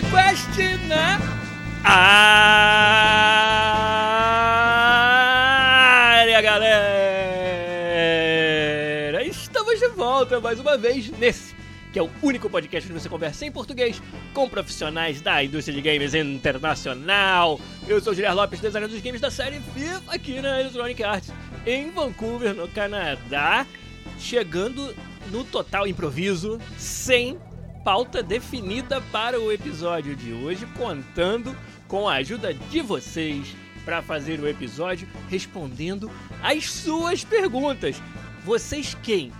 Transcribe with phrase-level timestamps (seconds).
[0.00, 1.20] Podcast na
[1.84, 2.72] área,
[6.42, 6.74] galera!
[9.24, 11.54] Estamos de volta mais uma vez nesse
[11.92, 15.80] que é o único podcast onde você conversa em português com profissionais da indústria de
[15.80, 17.60] games internacional.
[17.86, 21.32] Eu sou o Guilherme Lopes, designer dos games da série FIFA aqui na Electronic Arts,
[21.64, 23.64] em Vancouver, no Canadá,
[24.18, 24.92] chegando
[25.30, 27.38] no total improviso, sem
[27.84, 31.54] pauta definida para o episódio de hoje, contando
[31.86, 33.54] com a ajuda de vocês
[33.84, 36.10] para fazer o episódio respondendo
[36.42, 38.00] as suas perguntas.
[38.42, 39.30] Vocês quem?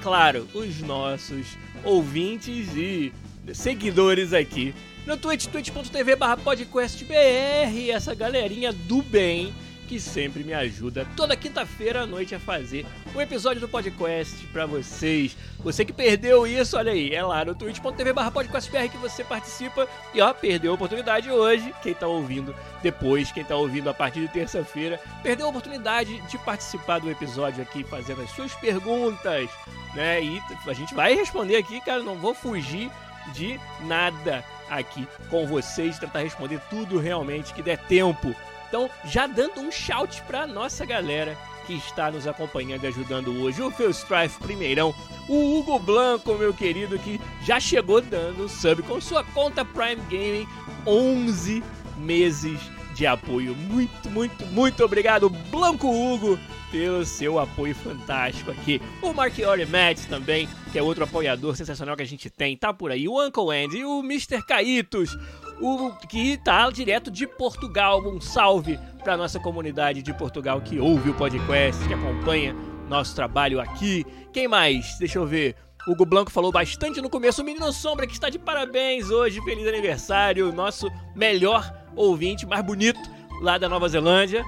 [0.00, 3.12] Claro, os nossos ouvintes e
[3.52, 4.72] seguidores aqui
[5.04, 9.52] no Twitch, twitch.tv barra podcastbr, essa galerinha do bem
[9.88, 14.66] que sempre me ajuda toda quinta-feira à noite a fazer um episódio do podcast para
[14.66, 15.34] vocês.
[15.60, 19.88] Você que perdeu isso, olha aí, é lá no twitch.tv barra podcastbr que você participa
[20.12, 21.74] e ó, perdeu a oportunidade hoje.
[21.82, 26.36] Quem tá ouvindo depois, quem tá ouvindo a partir de terça-feira, perdeu a oportunidade de
[26.36, 29.48] participar do episódio aqui fazendo as suas perguntas,
[29.94, 30.22] né?
[30.22, 32.90] E a gente vai responder aqui, cara, não vou fugir
[33.32, 38.34] de nada aqui com vocês, tentar responder tudo realmente que der tempo.
[38.68, 43.60] Então, já dando um shout pra nossa galera que está nos acompanhando e ajudando hoje.
[43.60, 44.94] O Phil Strife primeirão,
[45.28, 50.48] o Hugo Blanco, meu querido, que já chegou dando sub com sua conta Prime Gaming,
[50.86, 51.62] 11
[51.98, 52.58] meses
[52.94, 53.54] de apoio.
[53.54, 56.38] Muito, muito, muito obrigado, Blanco Hugo,
[56.70, 58.80] pelo seu apoio fantástico aqui.
[59.02, 62.90] O Marchiori Mads também, que é outro apoiador sensacional que a gente tem, tá por
[62.90, 63.06] aí.
[63.06, 64.42] O Uncle Andy, o Mr.
[64.46, 65.16] Caitos,
[65.60, 68.00] o que tá direto de Portugal.
[68.06, 72.54] Um salve para nossa comunidade de Portugal que ouve o podcast, que acompanha
[72.88, 74.04] nosso trabalho aqui.
[74.32, 74.98] Quem mais?
[74.98, 75.56] Deixa eu ver.
[75.86, 77.42] O Hugo Blanco falou bastante no começo.
[77.42, 79.40] O Menino Sombra que está de parabéns hoje.
[79.42, 80.52] Feliz aniversário.
[80.52, 83.00] Nosso melhor ouvinte, mais bonito
[83.40, 84.44] lá da Nova Zelândia.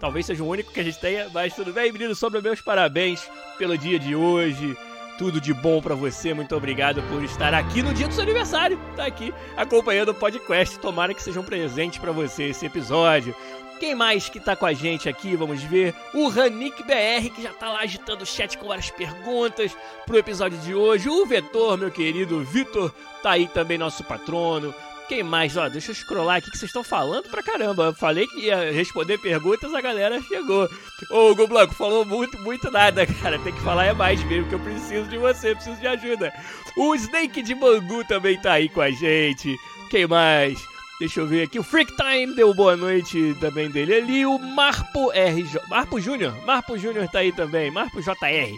[0.00, 2.40] Talvez seja o único que a gente tenha, mas tudo bem, Menino Sombra.
[2.40, 3.26] Meus parabéns
[3.56, 4.76] pelo dia de hoje
[5.18, 6.34] tudo de bom para você.
[6.34, 8.78] Muito obrigado por estar aqui no dia do seu aniversário.
[8.96, 10.78] Tá aqui acompanhando o podcast.
[10.78, 13.34] Tomara que seja um presente para você esse episódio.
[13.80, 15.36] Quem mais que tá com a gente aqui?
[15.36, 15.94] Vamos ver.
[16.14, 19.76] O Ranik BR, que já tá lá agitando o chat com várias perguntas
[20.06, 21.08] pro episódio de hoje.
[21.08, 22.92] O Vetor, meu querido Vitor,
[23.22, 24.72] tá aí também, nosso patrono.
[25.08, 25.56] Quem mais?
[25.56, 27.84] Ó, deixa eu scrollar aqui que vocês estão falando pra caramba.
[27.84, 30.68] Eu falei que ia responder perguntas, a galera chegou.
[31.10, 33.38] Ô, Hugo Blanco, falou muito, muito nada, cara.
[33.38, 36.32] Tem que falar é mais mesmo, que eu preciso de você, preciso de ajuda.
[36.76, 39.56] O Snake de Bangu também tá aí com a gente.
[39.90, 40.58] Quem mais?
[40.98, 41.58] Deixa eu ver aqui.
[41.58, 44.24] O Freak Time deu boa noite também dele ali.
[44.24, 45.60] O Marpo RJ.
[45.68, 46.34] Marpo Júnior.
[46.46, 47.70] Marpo Júnior tá aí também.
[47.70, 48.54] Marpo JR.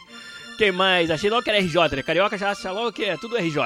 [0.59, 1.11] Quem mais?
[1.11, 2.03] Achei logo que era RJ, né?
[2.03, 3.59] Carioca já acha logo que é tudo RJ.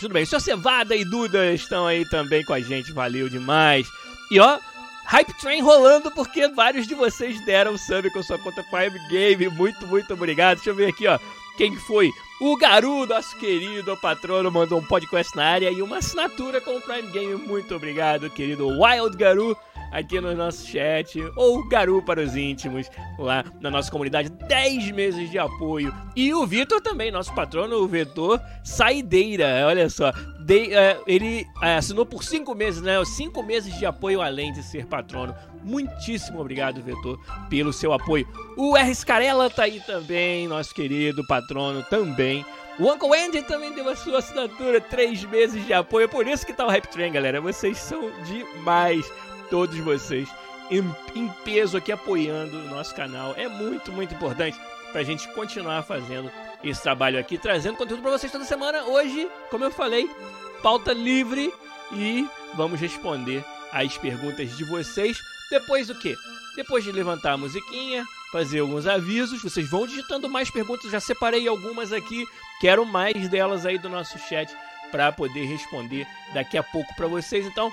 [0.00, 0.24] Tudo bem.
[0.24, 2.90] Sua Cevada e Duda estão aí também com a gente.
[2.90, 3.86] Valeu demais.
[4.30, 4.58] E ó,
[5.04, 9.48] Hype Train rolando porque vários de vocês deram sub com sua conta Prime Game.
[9.48, 10.56] Muito, muito obrigado.
[10.56, 11.18] Deixa eu ver aqui, ó.
[11.58, 12.10] Quem foi?
[12.40, 16.80] O Garu, nosso querido patrono, mandou um podcast na área e uma assinatura com o
[16.80, 17.34] Prime Game.
[17.34, 19.54] Muito obrigado, querido Wild Garu
[19.90, 24.30] aqui no nosso chat, ou Garu para os íntimos, lá na nossa comunidade.
[24.30, 25.92] 10 meses de apoio.
[26.14, 30.12] E o Vitor também, nosso patrono, o Vetor Saideira, olha só.
[30.40, 33.04] De, uh, ele uh, assinou por 5 meses, né?
[33.04, 35.34] 5 meses de apoio além de ser patrono.
[35.62, 37.18] Muitíssimo obrigado, Vetor,
[37.48, 38.26] pelo seu apoio.
[38.56, 38.94] O R.
[38.94, 42.44] Scarella tá aí também, nosso querido patrono também.
[42.78, 46.04] O Uncle Andy também deu a sua assinatura, três meses de apoio.
[46.04, 47.40] É por isso que tá o Hype Train, galera.
[47.40, 49.04] Vocês são demais
[49.50, 50.28] todos vocês
[50.70, 50.82] em,
[51.14, 53.34] em peso aqui apoiando o nosso canal.
[53.36, 54.58] É muito, muito importante
[54.92, 56.30] para a gente continuar fazendo
[56.64, 58.84] esse trabalho aqui, trazendo conteúdo para vocês toda semana.
[58.84, 60.10] Hoje, como eu falei,
[60.62, 61.52] pauta livre
[61.92, 65.18] e vamos responder as perguntas de vocês.
[65.50, 66.16] Depois do que?
[66.56, 70.90] Depois de levantar a musiquinha, fazer alguns avisos, vocês vão digitando mais perguntas.
[70.90, 72.24] Já separei algumas aqui,
[72.60, 74.54] quero mais delas aí do nosso chat
[74.90, 77.46] para poder responder daqui a pouco para vocês.
[77.46, 77.72] Então,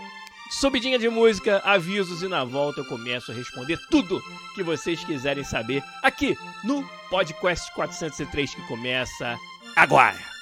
[0.50, 4.22] subidinha de música, avisos e na volta eu começo a responder tudo
[4.56, 9.38] que vocês quiserem saber aqui no Podcast 403 que começa
[9.76, 10.37] agora.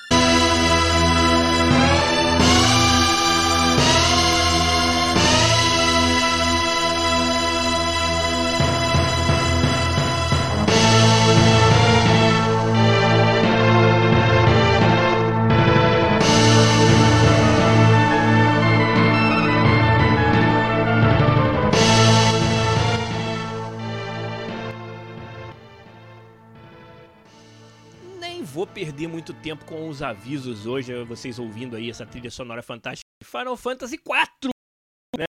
[28.66, 33.06] Vou perder muito tempo com os avisos hoje, vocês ouvindo aí essa trilha sonora fantástica
[33.22, 34.50] de Final Fantasy IV.
[35.18, 35.26] Né?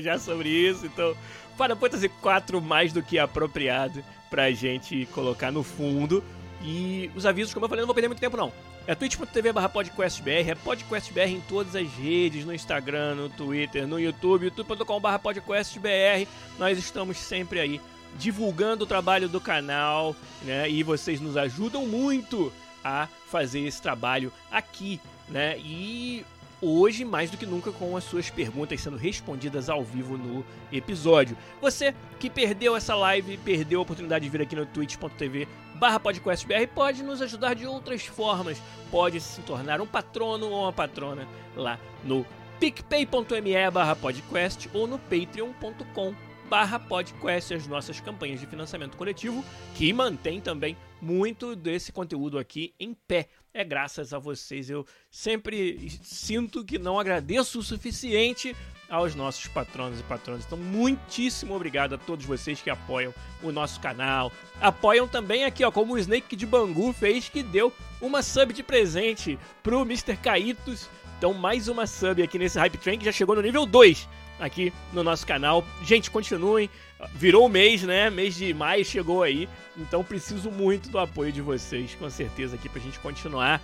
[0.00, 1.16] Já sobre isso, então
[1.56, 6.22] Final Fantasy IV mais do que apropriado pra gente colocar no fundo.
[6.62, 8.52] E os avisos, como eu falei, não vou perder muito tempo não.
[8.86, 13.98] É twitch.tv barra podcastbr, é podcastbr em todas as redes, no Instagram, no Twitter, no
[13.98, 16.26] YouTube, youtube.com barra podcastbr.
[16.58, 17.80] Nós estamos sempre aí
[18.16, 20.68] divulgando o trabalho do canal, né?
[20.68, 22.52] E vocês nos ajudam muito
[22.84, 25.58] a fazer esse trabalho aqui, né?
[25.58, 26.24] E
[26.60, 31.36] hoje, mais do que nunca, com as suas perguntas sendo respondidas ao vivo no episódio.
[31.60, 36.66] Você que perdeu essa live, perdeu a oportunidade de vir aqui no twitch.tv barra podcastbr,
[36.74, 38.60] pode nos ajudar de outras formas.
[38.90, 41.26] Pode se tornar um patrono ou uma patrona
[41.56, 42.26] lá no
[42.58, 49.92] picpay.me barra podcast ou no patreon.com barra podcast, as nossas campanhas de financiamento coletivo, que
[49.92, 53.28] mantém também muito desse conteúdo aqui em pé.
[53.52, 54.70] É graças a vocês.
[54.70, 58.56] Eu sempre sinto que não agradeço o suficiente
[58.88, 60.46] aos nossos patronos e patronas.
[60.46, 63.12] Então, muitíssimo obrigado a todos vocês que apoiam
[63.42, 64.32] o nosso canal.
[64.58, 68.62] Apoiam também aqui, ó, como o Snake de Bangu fez, que deu uma sub de
[68.62, 70.16] presente pro Mr.
[70.16, 70.88] Kaitos.
[71.18, 74.72] Então, mais uma sub aqui nesse Hype Train que já chegou no nível 2 aqui
[74.92, 75.64] no nosso canal.
[75.82, 76.70] Gente, continuem.
[77.14, 78.10] Virou o mês, né?
[78.10, 79.48] Mês de maio chegou aí.
[79.76, 83.62] Então preciso muito do apoio de vocês, com certeza, aqui pra gente continuar,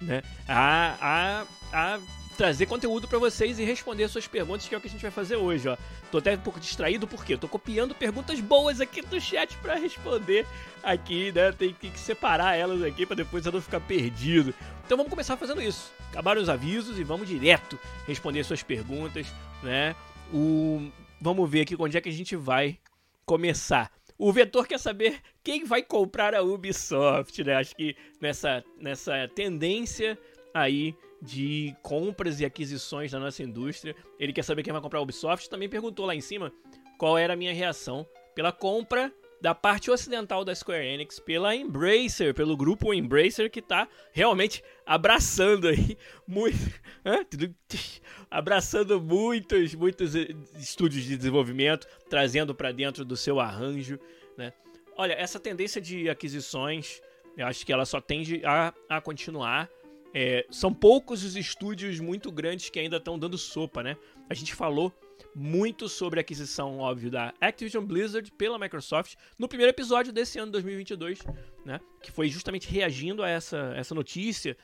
[0.00, 0.22] né?
[0.48, 2.00] A, a, a
[2.40, 5.10] trazer conteúdo para vocês e responder suas perguntas, que é o que a gente vai
[5.10, 5.76] fazer hoje, ó.
[6.10, 10.46] Tô até um pouco distraído porque tô copiando perguntas boas aqui do chat para responder
[10.82, 11.52] aqui, né?
[11.52, 14.54] Tem que separar elas aqui para depois eu não ficar perdido.
[14.86, 15.92] Então vamos começar fazendo isso.
[16.10, 19.26] Acabaram os avisos e vamos direto responder suas perguntas,
[19.62, 19.94] né?
[20.32, 20.90] O...
[21.20, 22.78] Vamos ver aqui onde é que a gente vai
[23.26, 23.92] começar.
[24.16, 27.54] O Vetor quer saber quem vai comprar a Ubisoft, né?
[27.54, 30.18] Acho que nessa, nessa tendência
[30.52, 35.02] aí de compras e aquisições da nossa indústria, ele quer saber quem vai comprar a
[35.02, 35.48] Ubisoft.
[35.48, 36.52] Também perguntou lá em cima
[36.98, 42.34] qual era a minha reação pela compra da parte ocidental da Square Enix pela Embracer,
[42.34, 45.96] pelo grupo Embracer que tá realmente abraçando aí
[46.26, 46.58] muito,
[48.30, 53.98] abraçando muitos, muitos estúdios de desenvolvimento, trazendo para dentro do seu arranjo,
[54.36, 54.52] né?
[54.96, 57.00] Olha, essa tendência de aquisições,
[57.36, 59.70] eu acho que ela só tende a, a continuar.
[60.12, 63.96] É, são poucos os estúdios muito grandes que ainda estão dando sopa, né?
[64.28, 64.92] A gente falou
[65.34, 70.52] muito sobre a aquisição, óbvio, da Activision Blizzard pela Microsoft no primeiro episódio desse ano
[70.52, 71.20] 2022,
[71.64, 71.80] né?
[72.02, 74.56] Que foi justamente reagindo a essa, essa notícia.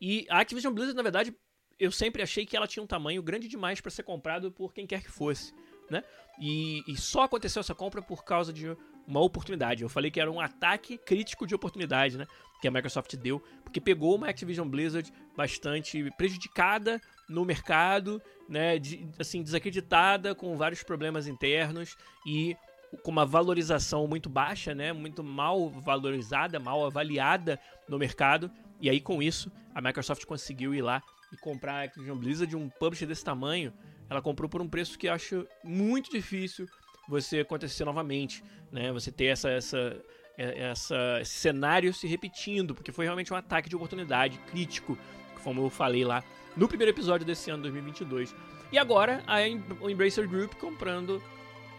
[0.00, 1.34] E a Activision Blizzard, na verdade,
[1.78, 4.86] eu sempre achei que ela tinha um tamanho grande demais para ser comprado por quem
[4.86, 5.52] quer que fosse,
[5.90, 6.02] né?
[6.40, 8.76] E, e só aconteceu essa compra por causa de
[9.06, 9.82] uma oportunidade.
[9.82, 12.26] Eu falei que era um ataque crítico de oportunidade, né?
[12.60, 17.00] Que a Microsoft deu, porque pegou uma Activision Blizzard bastante prejudicada
[17.32, 18.78] no mercado, né?
[18.78, 21.96] De, assim, desacreditada, com vários problemas internos
[22.26, 22.56] e
[23.02, 24.92] com uma valorização muito baixa, né?
[24.92, 27.58] Muito mal valorizada, mal avaliada
[27.88, 28.50] no mercado.
[28.80, 32.68] E aí, com isso, a Microsoft conseguiu ir lá e comprar a Activision Blizzard, um
[32.68, 33.72] publisher desse tamanho.
[34.10, 36.68] Ela comprou por um preço que eu acho muito difícil
[37.08, 38.92] você acontecer novamente, né?
[38.92, 39.96] Você ter essa, essa,
[40.36, 44.98] essa, esse cenário se repetindo, porque foi realmente um ataque de oportunidade crítico,
[45.42, 46.22] como eu falei lá
[46.56, 48.34] no primeiro episódio desse ano 2022.
[48.70, 51.22] E agora a Embracer Group comprando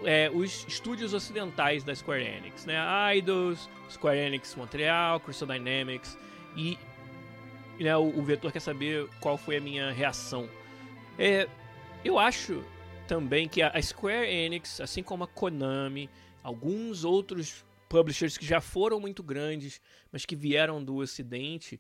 [0.03, 2.77] é, os estúdios ocidentais da Square Enix, né?
[3.15, 6.17] Idols, Square Enix Montreal, Crystal Dynamics
[6.55, 6.77] e
[7.79, 10.47] né, o, o Vetor quer saber qual foi a minha reação.
[11.17, 11.47] É,
[12.03, 12.63] eu acho
[13.07, 16.09] também que a Square Enix, assim como a Konami,
[16.43, 19.79] alguns outros publishers que já foram muito grandes,
[20.11, 21.79] mas que vieram do Ocidente,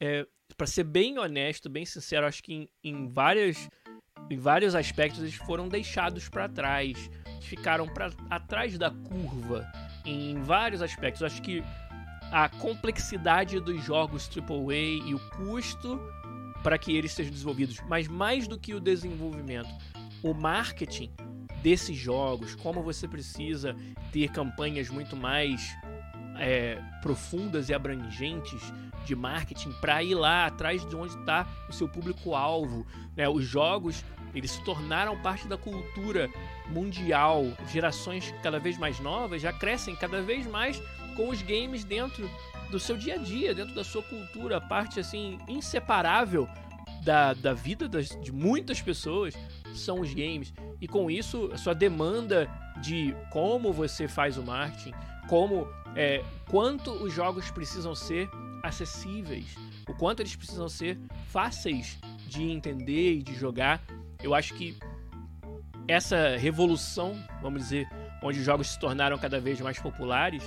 [0.00, 0.26] é,
[0.56, 3.68] para ser bem honesto, bem sincero, acho que em, em, várias,
[4.30, 9.66] em vários aspectos eles foram deixados para trás, ficaram para atrás da curva
[10.04, 11.22] em vários aspectos.
[11.22, 11.62] Acho que
[12.32, 16.00] a complexidade dos jogos AAA e o custo
[16.62, 17.80] para que eles sejam desenvolvidos.
[17.88, 19.70] Mas mais do que o desenvolvimento,
[20.22, 21.12] o marketing
[21.62, 23.74] desses jogos, como você precisa
[24.12, 25.76] ter campanhas muito mais
[26.38, 28.72] é, profundas e abrangentes
[29.04, 32.86] de marketing para ir lá atrás de onde está o seu público-alvo.
[33.16, 33.28] Né?
[33.28, 36.30] Os jogos eles se tornaram parte da cultura
[36.68, 37.44] mundial.
[37.70, 40.80] Gerações cada vez mais novas já crescem cada vez mais
[41.16, 42.28] com os games dentro
[42.70, 46.48] do seu dia a dia, dentro da sua cultura, parte assim inseparável
[47.02, 49.34] da, da vida das, de muitas pessoas
[49.74, 50.52] são os games.
[50.80, 52.48] E com isso, a sua demanda
[52.80, 54.92] de como você faz o marketing,
[55.28, 58.30] como é, quanto os jogos precisam ser
[58.62, 59.56] acessíveis,
[59.88, 60.98] o quanto eles precisam ser
[61.28, 63.82] fáceis de entender e de jogar.
[64.22, 64.76] Eu acho que
[65.86, 67.88] essa revolução, vamos dizer,
[68.22, 70.42] onde os jogos se tornaram cada vez mais populares,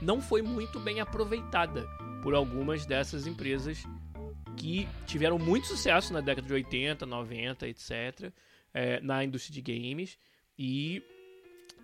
[0.00, 1.86] não foi muito bem aproveitada
[2.22, 3.84] por algumas dessas empresas
[4.56, 8.32] que tiveram muito sucesso na década de 80, 90, etc.,
[8.72, 10.18] é, na indústria de games.
[10.58, 11.02] E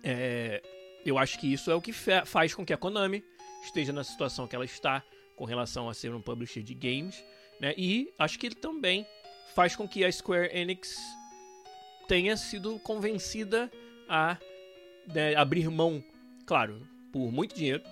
[0.03, 0.61] é,
[1.05, 3.23] eu acho que isso é o que faz com que a Konami
[3.63, 5.03] esteja na situação que ela está
[5.37, 7.23] com relação a ser um publisher de games.
[7.61, 7.73] Né?
[7.77, 9.07] E acho que ele também
[9.55, 10.97] faz com que a Square Enix
[12.07, 13.71] tenha sido convencida
[14.09, 14.37] a
[15.07, 16.03] né, abrir mão,
[16.45, 17.83] claro, por muito dinheiro,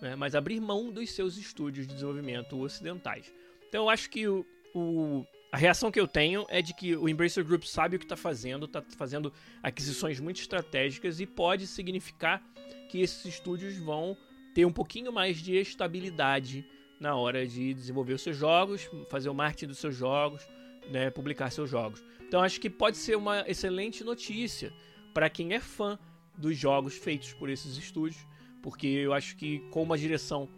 [0.00, 3.32] né, mas abrir mão dos seus estúdios de desenvolvimento ocidentais.
[3.68, 7.08] Então eu acho que o, o, a reação que eu tenho é de que o
[7.08, 12.42] Embracer Group sabe o que está fazendo, está fazendo aquisições muito estratégicas e pode significar
[12.88, 14.16] que esses estúdios vão
[14.54, 16.66] ter um pouquinho mais de estabilidade
[17.00, 20.46] na hora de desenvolver os seus jogos, fazer o marketing dos seus jogos,
[20.90, 22.04] né, publicar seus jogos.
[22.20, 24.70] Então acho que pode ser uma excelente notícia
[25.14, 25.98] para quem é fã
[26.36, 28.24] dos jogos feitos por esses estúdios,
[28.62, 30.48] porque eu acho que com uma direção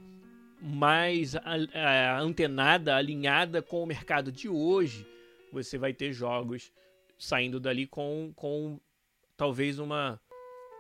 [0.61, 1.35] mais
[2.21, 5.07] antenada, alinhada com o mercado de hoje,
[5.53, 6.73] você vai ter jogos
[7.19, 8.81] saindo dali com, com
[9.37, 10.21] talvez uma,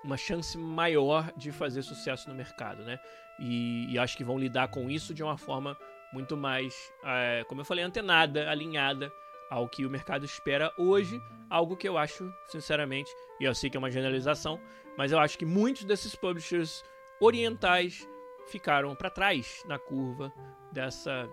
[0.05, 2.99] uma chance maior de fazer sucesso no mercado, né?
[3.39, 5.77] E, e acho que vão lidar com isso de uma forma
[6.13, 9.13] muito mais, é, como eu falei, antenada, alinhada
[9.51, 13.11] ao que o mercado espera hoje, algo que eu acho, sinceramente,
[13.41, 14.61] e eu sei que é uma generalização,
[14.97, 16.83] mas eu acho que muitos desses publishers
[17.21, 18.09] orientais
[18.47, 20.33] ficaram para trás na curva
[20.73, 21.29] dessa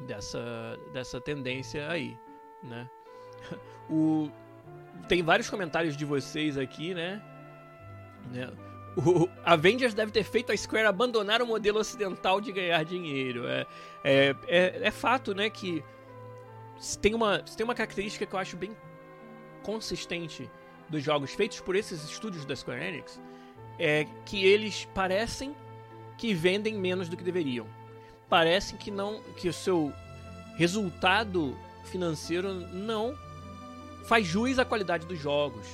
[0.00, 2.16] dessa dessa tendência aí,
[2.62, 2.88] né?
[3.90, 4.30] O
[5.08, 7.20] tem vários comentários de vocês aqui, né?
[8.30, 8.48] né?
[8.96, 13.46] O Avengers deve ter feito a Square abandonar o modelo ocidental de ganhar dinheiro.
[13.46, 13.66] É,
[14.02, 15.82] é, é, é fato, né, que
[17.00, 18.76] tem uma, tem uma característica que eu acho bem
[19.62, 20.50] consistente
[20.88, 23.20] dos jogos feitos por esses estúdios da Square Enix,
[23.78, 25.54] é que eles parecem
[26.18, 27.66] que vendem menos do que deveriam.
[28.28, 29.92] Parece que não que o seu
[30.56, 33.16] resultado financeiro não
[34.04, 35.66] faz jus à qualidade dos jogos,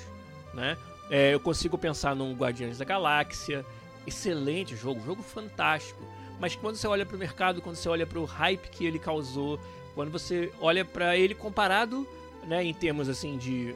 [0.54, 0.76] né?
[1.10, 3.64] É, eu consigo pensar num Guardiões da Galáxia,
[4.06, 6.02] excelente jogo, jogo fantástico.
[6.38, 8.98] Mas quando você olha para o mercado, quando você olha para o hype que ele
[8.98, 9.58] causou,
[9.94, 12.06] quando você olha para ele comparado,
[12.46, 13.74] né, em termos assim de,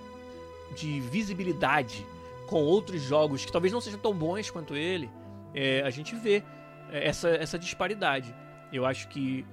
[0.77, 2.05] de visibilidade
[2.47, 5.09] com outros jogos que talvez não sejam tão bons quanto ele,
[5.55, 6.43] é, a gente vê
[6.91, 8.35] é, essa, essa disparidade.
[8.73, 9.47] Eu acho que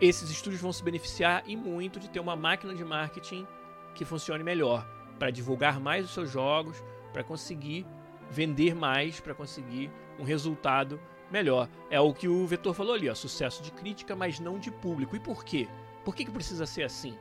[0.00, 3.46] esses estúdios vão se beneficiar e muito de ter uma máquina de marketing
[3.94, 6.82] que funcione melhor para divulgar mais os seus jogos,
[7.12, 7.86] para conseguir
[8.30, 11.68] vender mais, para conseguir um resultado melhor.
[11.90, 15.16] É o que o Vetor falou ali, ó, sucesso de crítica, mas não de público.
[15.16, 15.68] E por quê?
[16.04, 17.16] Por que, que precisa ser assim?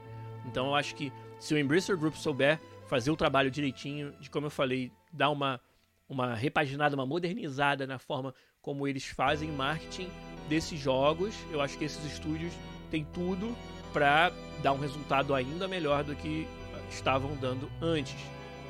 [0.45, 4.45] Então eu acho que se o Embracer Group souber fazer o trabalho direitinho, de como
[4.47, 5.59] eu falei, dar uma,
[6.07, 10.09] uma repaginada, uma modernizada na forma como eles fazem marketing
[10.47, 11.35] desses jogos.
[11.51, 12.53] Eu acho que esses estúdios
[12.89, 13.55] têm tudo
[13.91, 16.47] para dar um resultado ainda melhor do que
[16.89, 18.15] estavam dando antes.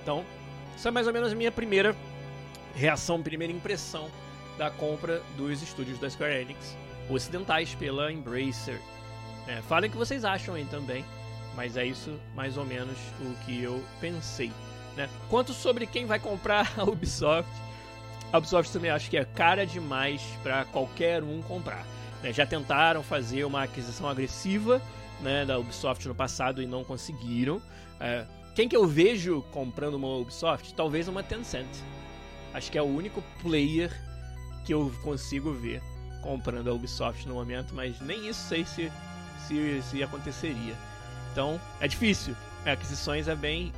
[0.02, 0.24] Então,
[0.76, 1.96] essa é mais ou menos a minha primeira
[2.76, 4.10] reação, primeira impressão
[4.58, 6.76] da compra dos estúdios da Square Enix
[7.10, 8.80] ocidentais pela Embracer.
[9.48, 11.06] É, falem o que vocês acham aí também,
[11.56, 14.52] mas é isso mais ou menos o que eu pensei.
[14.96, 15.10] Né?
[15.30, 17.52] Quanto sobre quem vai comprar a Ubisoft,
[18.32, 21.86] a Ubisoft também acho que é cara demais para qualquer um comprar.
[22.24, 22.34] Né?
[22.34, 24.82] Já tentaram fazer uma aquisição agressiva
[25.22, 27.62] né, da Ubisoft no passado e não conseguiram.
[28.00, 28.26] É,
[28.56, 30.74] quem que eu vejo comprando uma Ubisoft?
[30.74, 31.68] Talvez uma Tencent.
[32.54, 33.92] Acho que é o único player
[34.66, 35.82] que eu consigo ver
[36.22, 38.92] comprando a Ubisoft no momento, mas nem isso sei se,
[39.48, 40.76] se, se aconteceria.
[41.32, 42.36] Então, é difícil.
[42.66, 43.72] É, aquisições é bem,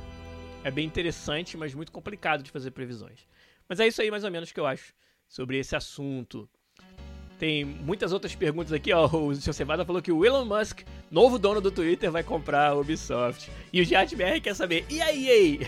[0.64, 3.26] é bem interessante, mas muito complicado de fazer previsões.
[3.68, 4.94] Mas é isso aí mais ou menos que eu acho
[5.28, 6.48] sobre esse assunto.
[7.38, 9.06] Tem muitas outras perguntas aqui, ó.
[9.06, 12.74] O seu Cevada falou que o Elon Musk, novo dono do Twitter, vai comprar a
[12.74, 13.48] Ubisoft.
[13.72, 15.58] E o GiatBR quer saber, e a EA?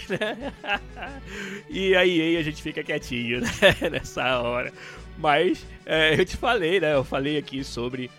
[1.69, 3.49] e a EA a gente fica quietinho né?
[3.89, 4.73] nessa hora.
[5.17, 6.95] Mas é, eu te falei, né?
[6.95, 8.11] Eu falei aqui sobre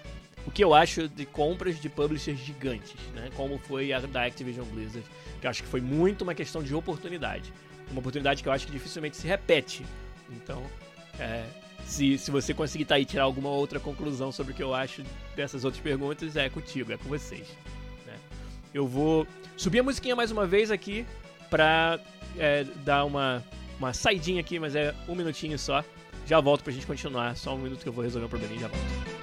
[0.45, 3.29] o que eu acho de compras de publishers gigantes, né?
[3.35, 5.05] Como foi a da Activision Blizzard,
[5.41, 7.51] que eu acho que foi muito uma questão de oportunidade.
[7.89, 9.85] Uma oportunidade que eu acho que dificilmente se repete.
[10.29, 10.63] Então,
[11.19, 11.43] é,
[11.91, 15.03] se, se você conseguir tá aí tirar alguma outra conclusão sobre o que eu acho
[15.35, 17.45] dessas outras perguntas, é contigo, é com vocês.
[18.07, 18.13] Né?
[18.73, 21.05] Eu vou subir a musiquinha mais uma vez aqui
[21.49, 21.99] pra
[22.37, 23.43] é, dar uma,
[23.77, 25.83] uma saidinha aqui, mas é um minutinho só.
[26.25, 28.61] Já volto pra gente continuar, só um minuto que eu vou resolver um probleminha e
[28.61, 29.20] já volto.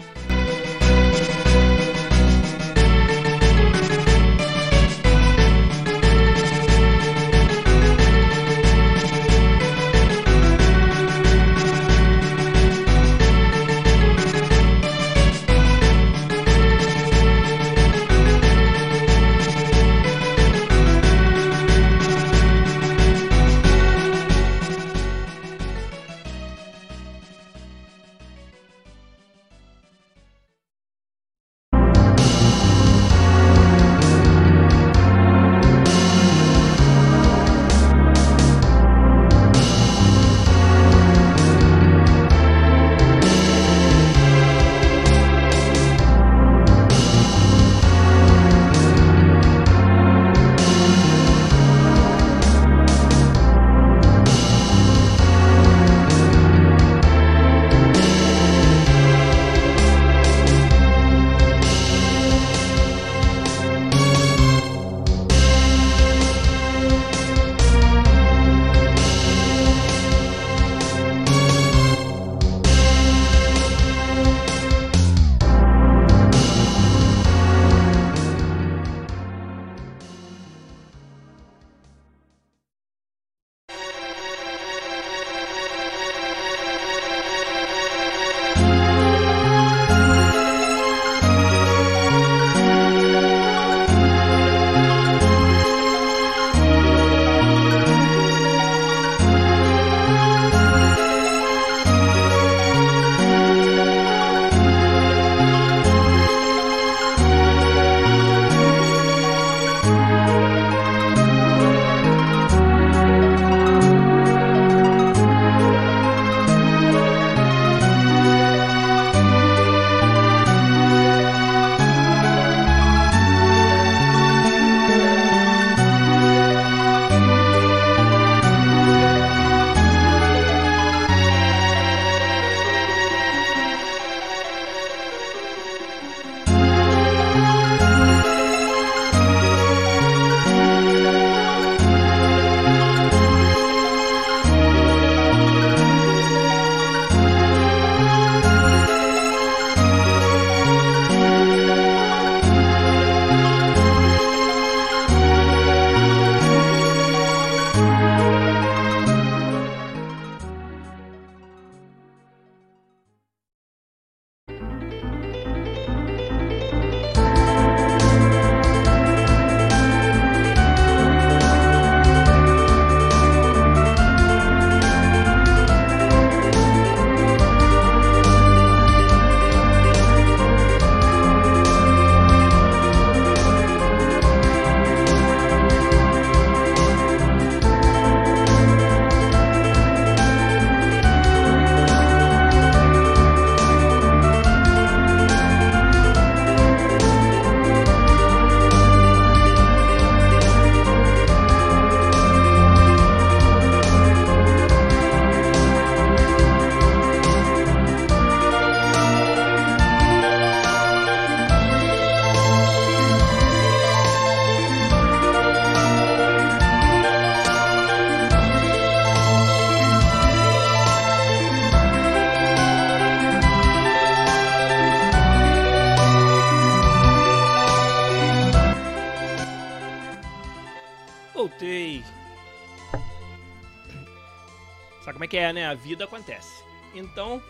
[235.29, 235.67] É que é, né?
[235.67, 236.65] A vida acontece.
[236.95, 237.43] Então,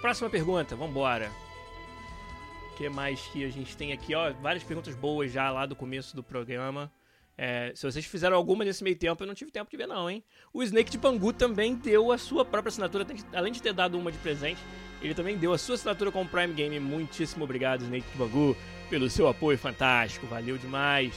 [0.00, 1.32] próxima pergunta, vambora.
[2.70, 4.14] O que mais que a gente tem aqui?
[4.14, 6.92] Ó, várias perguntas boas já lá do começo do programa.
[7.36, 10.08] É, se vocês fizeram alguma nesse meio tempo, eu não tive tempo de ver, não,
[10.08, 10.22] hein?
[10.52, 14.12] O Snake de Bangu também deu a sua própria assinatura, além de ter dado uma
[14.12, 14.60] de presente,
[15.00, 16.78] ele também deu a sua assinatura com o Prime Game.
[16.78, 18.56] Muitíssimo obrigado, Snake de Bangu,
[18.90, 21.14] pelo seu apoio fantástico, valeu demais.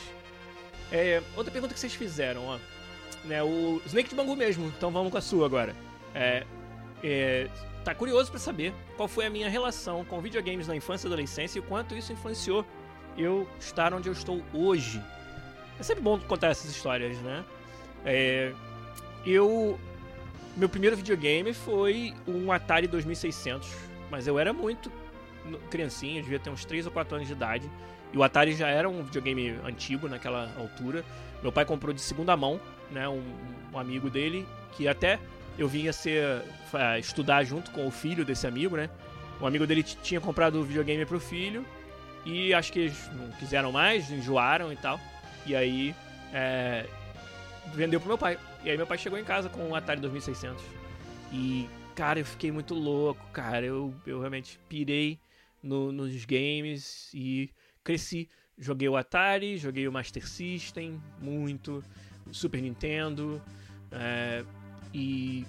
[0.91, 2.59] É, outra pergunta que vocês fizeram, ó.
[3.25, 5.75] Né, o Snake de Bangu mesmo, então vamos com a sua agora.
[6.13, 6.45] É,
[7.03, 7.49] é,
[7.83, 11.59] tá curioso para saber qual foi a minha relação com videogames na infância e adolescência
[11.59, 12.65] e quanto isso influenciou
[13.17, 15.01] eu estar onde eu estou hoje.
[15.79, 17.43] É sempre bom contar essas histórias, né?
[18.05, 18.53] É,
[19.25, 19.79] eu.
[20.55, 23.69] Meu primeiro videogame foi um Atari 2600,
[24.09, 24.89] mas eu era muito
[25.69, 27.69] criancinha, devia ter uns 3 ou 4 anos de idade.
[28.13, 31.03] E o Atari já era um videogame antigo naquela altura.
[31.41, 32.59] Meu pai comprou de segunda mão,
[32.91, 33.07] né?
[33.07, 33.23] Um,
[33.73, 35.19] um amigo dele, que até
[35.57, 36.41] eu vinha ser
[36.99, 38.89] estudar junto com o filho desse amigo, né?
[39.39, 41.65] O amigo dele tinha comprado o videogame pro filho
[42.25, 44.99] e acho que eles não quiseram mais, enjoaram e tal.
[45.45, 45.95] E aí
[46.33, 46.85] é,
[47.73, 48.37] vendeu pro meu pai.
[48.63, 50.63] E aí meu pai chegou em casa com um Atari 2600.
[51.31, 53.65] E, cara, eu fiquei muito louco, cara.
[53.65, 55.19] Eu, eu realmente pirei
[55.61, 57.49] no, nos games e
[57.83, 58.29] cresci.
[58.57, 61.83] Joguei o Atari, joguei o Master System, muito.
[62.31, 63.41] Super Nintendo.
[63.91, 64.43] É,
[64.93, 65.45] e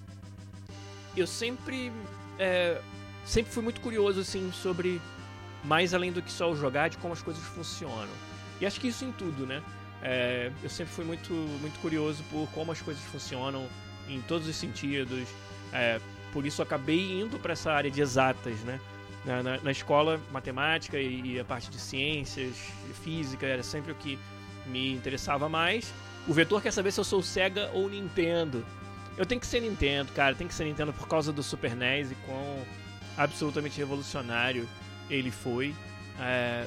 [1.16, 1.92] eu sempre.
[2.38, 2.80] É,
[3.24, 5.00] sempre fui muito curioso, assim, sobre
[5.64, 8.08] mais além do que só jogar, de como as coisas funcionam.
[8.60, 9.62] E acho que isso em tudo, né?
[10.02, 13.66] É, eu sempre fui muito, muito curioso por como as coisas funcionam
[14.08, 15.28] em todos os sentidos.
[15.72, 16.00] É,
[16.32, 18.80] por isso acabei indo para essa área de exatas, né?
[19.24, 22.54] Na, na, na escola, matemática e, e, a parte de ciências,
[23.02, 24.16] física, era sempre o que
[24.66, 25.92] me interessava mais.
[26.26, 28.64] O vetor quer saber se eu sou Sega ou Nintendo.
[29.16, 30.34] Eu tenho que ser Nintendo, cara.
[30.34, 32.58] Tem que ser Nintendo por causa do Super NES e quão
[33.16, 34.68] absolutamente revolucionário
[35.08, 35.74] ele foi.
[36.20, 36.66] É,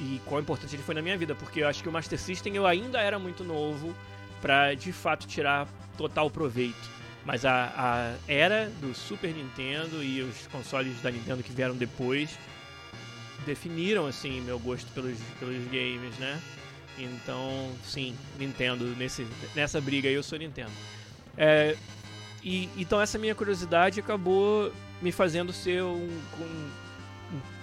[0.00, 2.54] e quão importante ele foi na minha vida, porque eu acho que o Master System
[2.54, 3.94] eu ainda era muito novo
[4.40, 6.90] para de fato tirar total proveito.
[7.24, 12.30] Mas a, a, era do Super Nintendo e os consoles da Nintendo que vieram depois
[13.46, 16.40] definiram assim meu gosto pelos, pelos games, né?
[16.98, 20.70] Então, sim, Nintendo nesse, nessa briga aí eu sou Nintendo.
[21.36, 21.76] É,
[22.42, 26.08] e então essa minha curiosidade acabou me fazendo ser um,
[26.40, 26.70] um,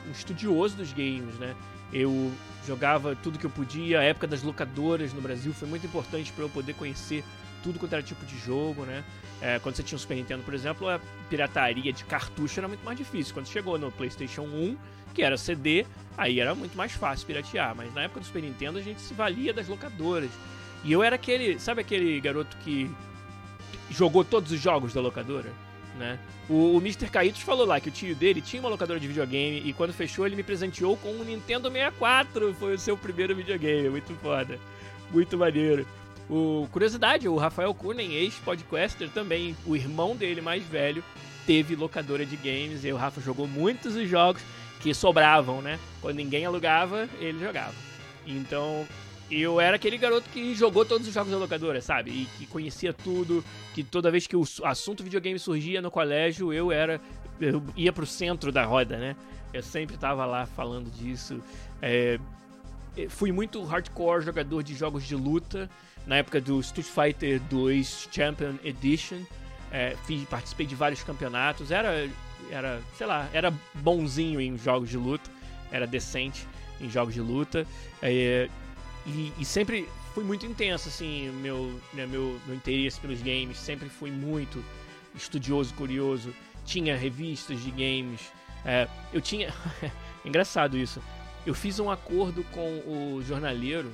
[0.08, 1.56] um estudioso dos games, né?
[1.92, 2.32] Eu
[2.66, 4.00] jogava tudo que eu podia.
[4.00, 7.24] A época das locadoras no Brasil foi muito importante para eu poder conhecer
[7.64, 9.04] tudo quanto era tipo de jogo, né?
[9.42, 12.84] É, quando você tinha o Super Nintendo, por exemplo, a pirataria de cartucho era muito
[12.84, 13.34] mais difícil.
[13.34, 14.78] Quando chegou no PlayStation 1,
[15.20, 15.86] que era CD,
[16.18, 17.76] aí era muito mais fácil piratear.
[17.76, 20.32] Mas na época do Super Nintendo a gente se valia das locadoras.
[20.82, 22.90] E eu era aquele, sabe aquele garoto que
[23.90, 25.50] jogou todos os jogos da locadora?
[25.98, 26.18] né?
[26.48, 27.10] O, o Mr.
[27.10, 30.26] Kaitos falou lá que o tio dele tinha uma locadora de videogame e quando fechou
[30.26, 32.54] ele me presenteou com um Nintendo 64.
[32.54, 34.58] Foi o seu primeiro videogame, muito foda.
[35.12, 35.86] Muito maneiro.
[36.30, 41.04] O, curiosidade, o Rafael Kunen, ex-podcaster também, o irmão dele mais velho,
[41.46, 44.42] teve locadora de games e o Rafa jogou muitos dos jogos
[44.80, 45.80] que sobravam, né?
[46.02, 47.76] Quando ninguém alugava, ele jogava.
[48.26, 48.88] Então,
[49.30, 52.12] eu era aquele garoto que jogou todos os jogos da locadora, sabe?
[52.12, 56.72] E que conhecia tudo, que toda vez que o assunto videogame surgia no colégio, eu
[56.72, 57.00] era.
[57.40, 59.16] Eu ia pro centro da roda, né?
[59.54, 61.42] Eu sempre tava lá falando disso.
[61.82, 62.20] É,
[63.08, 65.70] fui muito hardcore jogador de jogos de luta.
[66.08, 69.20] Na época do Street Fighter 2 Champion Edition.
[69.72, 71.72] É, fiz, participei de vários campeonatos.
[71.72, 72.10] Era,
[72.50, 75.30] era, sei lá, era bonzinho em jogos de luta.
[75.72, 76.48] Era decente
[76.82, 77.66] em jogos de luta.
[78.02, 78.50] É,
[79.06, 83.58] e, e, sempre fui muito intenso, assim, meu, né, meu, meu interesse pelos games.
[83.58, 84.64] Sempre fui muito
[85.16, 86.34] estudioso, curioso.
[86.66, 88.32] Tinha revistas de games.
[88.66, 89.54] É, eu tinha.
[90.26, 91.02] Engraçado isso.
[91.46, 93.94] Eu fiz um acordo com o jornaleiro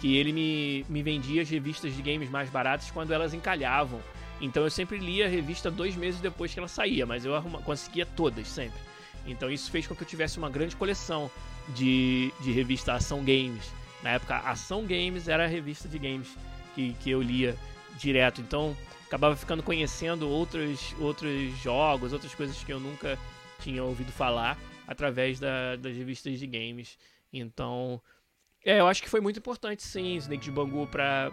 [0.00, 4.00] que ele me, me vendia as revistas de games mais baratas quando elas encalhavam.
[4.40, 7.60] Então eu sempre lia a revista dois meses depois que ela saía, mas eu arruma,
[7.62, 8.78] conseguia todas sempre.
[9.26, 11.30] Então isso fez com que eu tivesse uma grande coleção
[11.74, 13.70] de, de revista Ação Games.
[14.02, 16.28] Na época, Ação Games era a revista de games
[16.74, 17.56] que, que eu lia
[17.98, 18.40] direto.
[18.40, 23.18] Então, acabava ficando conhecendo outros, outros jogos, outras coisas que eu nunca
[23.60, 26.96] tinha ouvido falar através da, das revistas de games.
[27.32, 28.00] Então,
[28.64, 31.32] é, eu acho que foi muito importante, sim, Snake de Bangu para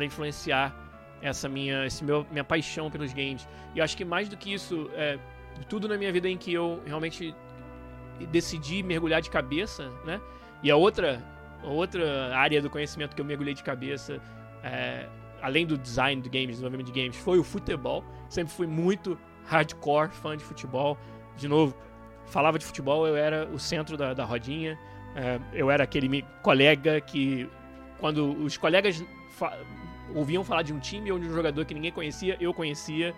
[0.00, 0.74] influenciar
[1.20, 3.48] essa minha, esse meu, minha paixão pelos games.
[3.74, 5.18] E eu acho que mais do que isso, é,
[5.68, 7.34] tudo na minha vida em que eu realmente
[8.30, 10.20] decidi mergulhar de cabeça, né?
[10.62, 11.22] E a outra
[11.64, 14.20] outra área do conhecimento que eu mergulhei de cabeça,
[14.62, 15.06] é,
[15.42, 18.04] além do design do games, desenvolvimento de games, foi o futebol.
[18.28, 20.98] Sempre fui muito hardcore fã de futebol.
[21.36, 21.76] De novo,
[22.26, 24.78] falava de futebol, eu era o centro da, da rodinha.
[25.14, 27.48] É, eu era aquele colega que,
[27.98, 29.02] quando os colegas
[30.14, 33.14] ouviam falar de um time ou de um jogador que ninguém conhecia, eu conhecia.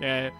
[0.00, 0.32] É,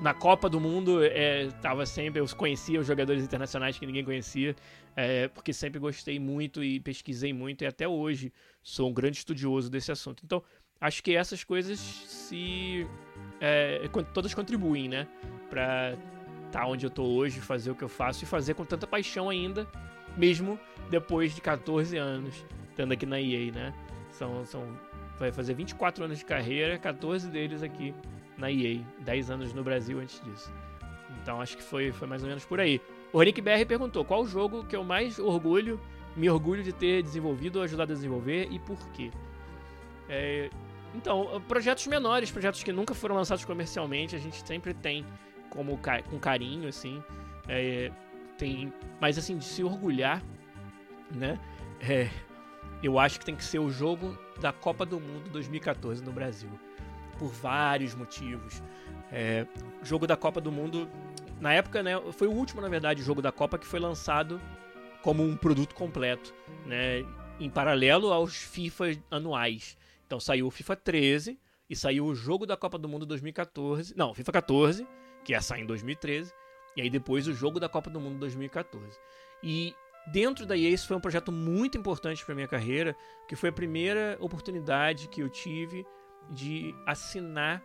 [0.00, 4.54] na Copa do Mundo, é, tava sempre, eu conhecia os jogadores internacionais que ninguém conhecia,
[4.96, 8.32] é, porque sempre gostei muito e pesquisei muito, e até hoje
[8.62, 10.22] sou um grande estudioso desse assunto.
[10.24, 10.42] Então,
[10.80, 12.86] acho que essas coisas se.
[13.40, 15.06] É, todas contribuem, né?
[15.50, 15.96] Pra
[16.46, 18.86] estar tá onde eu tô hoje, fazer o que eu faço e fazer com tanta
[18.86, 19.66] paixão ainda,
[20.16, 20.58] mesmo
[20.88, 23.74] depois de 14 anos estando aqui na EA, né?
[24.10, 24.78] São, são,
[25.18, 27.94] vai fazer 24 anos de carreira, 14 deles aqui
[28.36, 30.52] na EA, 10 anos no Brasil antes disso.
[31.22, 32.80] Então acho que foi, foi mais ou menos por aí.
[33.12, 35.80] O Rick BR perguntou qual o jogo que eu mais orgulho,
[36.16, 39.10] me orgulho de ter desenvolvido ou ajudado a desenvolver e por quê.
[40.08, 40.50] É,
[40.94, 45.04] então, projetos menores, projetos que nunca foram lançados comercialmente, a gente sempre tem
[45.50, 45.78] como
[46.10, 47.02] com carinho, assim.
[47.48, 47.90] É,
[48.38, 50.22] tem, mas assim, de se orgulhar,
[51.14, 51.38] né?
[51.80, 52.08] É,
[52.86, 56.50] eu acho que tem que ser o jogo da Copa do Mundo 2014 no Brasil
[57.18, 58.62] por vários motivos.
[59.10, 59.46] É,
[59.82, 60.88] jogo da Copa do Mundo,
[61.40, 64.40] na época, né, foi o último, na verdade, jogo da Copa que foi lançado
[65.02, 66.34] como um produto completo,
[66.66, 67.04] né,
[67.40, 69.78] em paralelo aos FIFA anuais.
[70.06, 74.12] Então saiu o FIFA 13 e saiu o jogo da Copa do Mundo 2014, não,
[74.12, 74.86] FIFA 14,
[75.24, 76.32] que ia sair em 2013,
[76.76, 78.98] e aí depois o jogo da Copa do Mundo 2014.
[79.42, 79.74] E
[80.06, 82.96] dentro da isso foi um projeto muito importante para minha carreira,
[83.28, 85.86] que foi a primeira oportunidade que eu tive
[86.30, 87.62] de assinar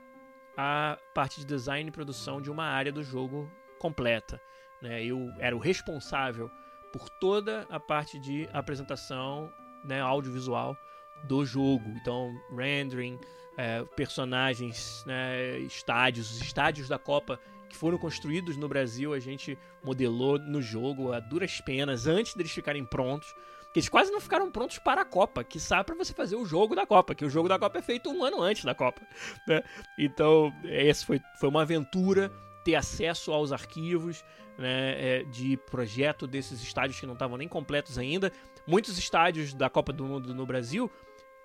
[0.58, 3.50] a parte de design e produção de uma área do jogo
[3.80, 4.42] completa.
[4.82, 5.04] Né?
[5.06, 6.50] Eu era o responsável
[6.92, 9.52] por toda a parte de apresentação
[9.84, 10.76] né, audiovisual
[11.24, 11.90] do jogo.
[12.02, 13.20] Então, rendering,
[13.58, 19.58] é, personagens, né, estádios, os estádios da Copa que foram construídos no Brasil, a gente
[19.84, 23.34] modelou no jogo a duras penas antes deles ficarem prontos
[23.72, 26.46] que eles quase não ficaram prontos para a Copa, que sabe para você fazer o
[26.46, 29.02] jogo da Copa, que o jogo da Copa é feito um ano antes da Copa.
[29.48, 29.62] Né?
[29.98, 32.32] Então, essa foi, foi uma aventura
[32.64, 34.24] ter acesso aos arquivos
[34.58, 38.32] né, é, de projeto desses estádios que não estavam nem completos ainda.
[38.66, 40.92] Muitos estádios da Copa do Mundo no Brasil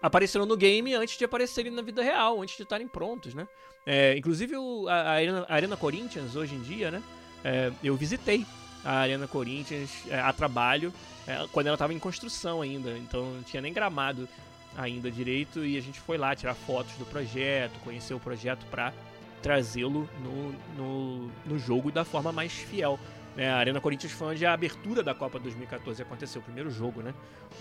[0.04, 3.48] apareceram no game antes de aparecerem na vida real, antes de estarem prontos, né?
[3.86, 7.02] É, inclusive o, a, a, Arena, a, Arena, Corinthians hoje em dia, né?
[7.42, 8.44] É, eu visitei
[8.84, 10.92] a Arena Corinthians é, a trabalho
[11.26, 14.28] é, quando ela estava em construção ainda, então não tinha nem gramado
[14.76, 18.92] ainda direito e a gente foi lá tirar fotos do projeto, conhecer o projeto para
[19.40, 22.98] trazê-lo no, no, no jogo da forma mais fiel.
[23.38, 27.00] É, a Arena Corinthians foi onde a abertura da Copa 2014 aconteceu, o primeiro jogo,
[27.00, 27.14] né?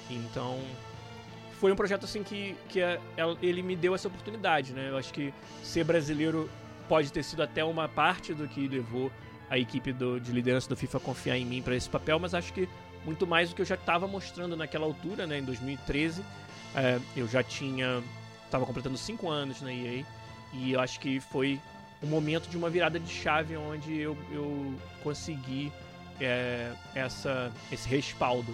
[0.10, 0.60] Então
[1.64, 3.00] foi um projeto assim que, que a,
[3.42, 4.90] ele me deu essa oportunidade, né?
[4.90, 6.50] Eu acho que ser brasileiro
[6.90, 9.10] pode ter sido até uma parte do que levou
[9.50, 12.34] a equipe do, de liderança do FIFA a confiar em mim para esse papel, mas
[12.34, 12.68] acho que
[13.06, 16.22] muito mais do que eu já estava mostrando naquela altura, né, em 2013.
[16.76, 18.04] É, eu já tinha.
[18.44, 20.04] estava completando 5 anos na EA
[20.52, 21.62] e eu acho que foi
[22.04, 25.72] um momento de uma virada de chave onde eu, eu consegui
[26.20, 28.54] é, essa, esse respaldo.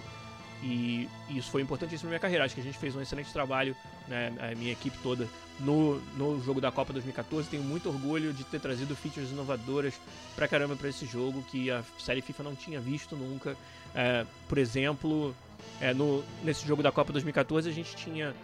[0.62, 2.44] E, isso foi importantíssimo na minha carreira.
[2.44, 3.74] Acho que a gente fez um excelente trabalho,
[4.06, 7.48] né, a minha equipe toda, no, no jogo da Copa 2014.
[7.48, 9.94] Tenho muito orgulho de ter trazido features inovadoras
[10.36, 13.56] pra caramba para esse jogo que a série FIFA não tinha visto nunca.
[13.94, 15.34] É, por exemplo,
[15.80, 18.34] é, no, nesse jogo da Copa 2014 a gente tinha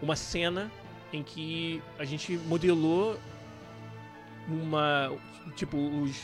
[0.00, 0.70] uma cena
[1.12, 3.18] em que a gente modelou
[4.48, 5.12] uma
[5.54, 6.16] tipo os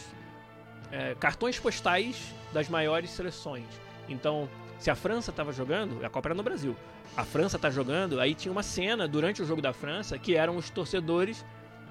[0.90, 3.66] é, cartões postais das maiores seleções.
[4.08, 6.76] Então, se a França estava jogando, a Copa era no Brasil.
[7.16, 10.56] A França tá jogando, aí tinha uma cena durante o jogo da França que eram
[10.56, 11.44] os torcedores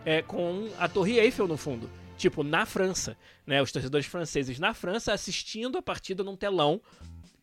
[0.06, 3.62] é, com a Torre Eiffel no fundo tipo, na França, né?
[3.62, 6.82] Os torcedores franceses na França assistindo a partida num telão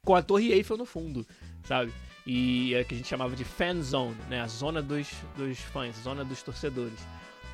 [0.05, 1.27] com a Torre Eiffel no fundo,
[1.63, 1.93] sabe?
[2.27, 4.41] E é que a gente chamava de fan zone, né?
[4.41, 6.99] A zona dos, dos fãs, zona dos torcedores.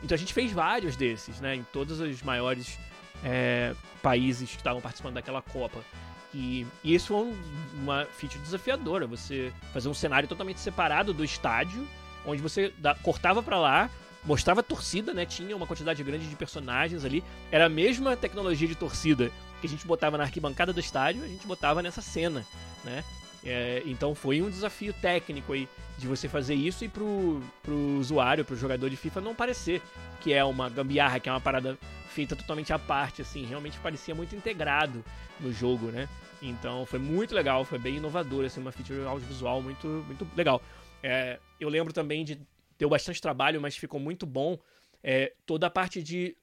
[0.02, 1.54] Então a gente fez vários desses, né?
[1.54, 2.78] Em todos os maiores
[3.22, 5.84] é, países que estavam participando daquela Copa.
[6.32, 7.36] E, e isso um,
[7.74, 11.86] uma feature desafiadora, você fazer um cenário totalmente separado do estádio,
[12.24, 13.90] onde você da, cortava para lá,
[14.24, 15.26] mostrava torcida, né?
[15.26, 17.24] Tinha uma quantidade grande de personagens ali.
[17.50, 21.28] Era a mesma tecnologia de torcida que a gente botava na arquibancada do estádio, a
[21.28, 22.46] gente botava nessa cena,
[22.84, 23.04] né?
[23.44, 25.66] É, então foi um desafio técnico aí
[25.96, 29.80] de você fazer isso e pro, pro usuário, pro jogador de FIFA não parecer
[30.20, 31.78] que é uma gambiarra, que é uma parada
[32.10, 35.04] feita totalmente à parte, assim, realmente parecia muito integrado
[35.38, 36.08] no jogo, né?
[36.42, 40.62] Então foi muito legal, foi bem inovador, assim, uma feature audiovisual muito, muito legal.
[41.02, 42.40] É, eu lembro também de
[42.78, 44.58] deu bastante trabalho, mas ficou muito bom.
[45.02, 46.36] É, toda a parte de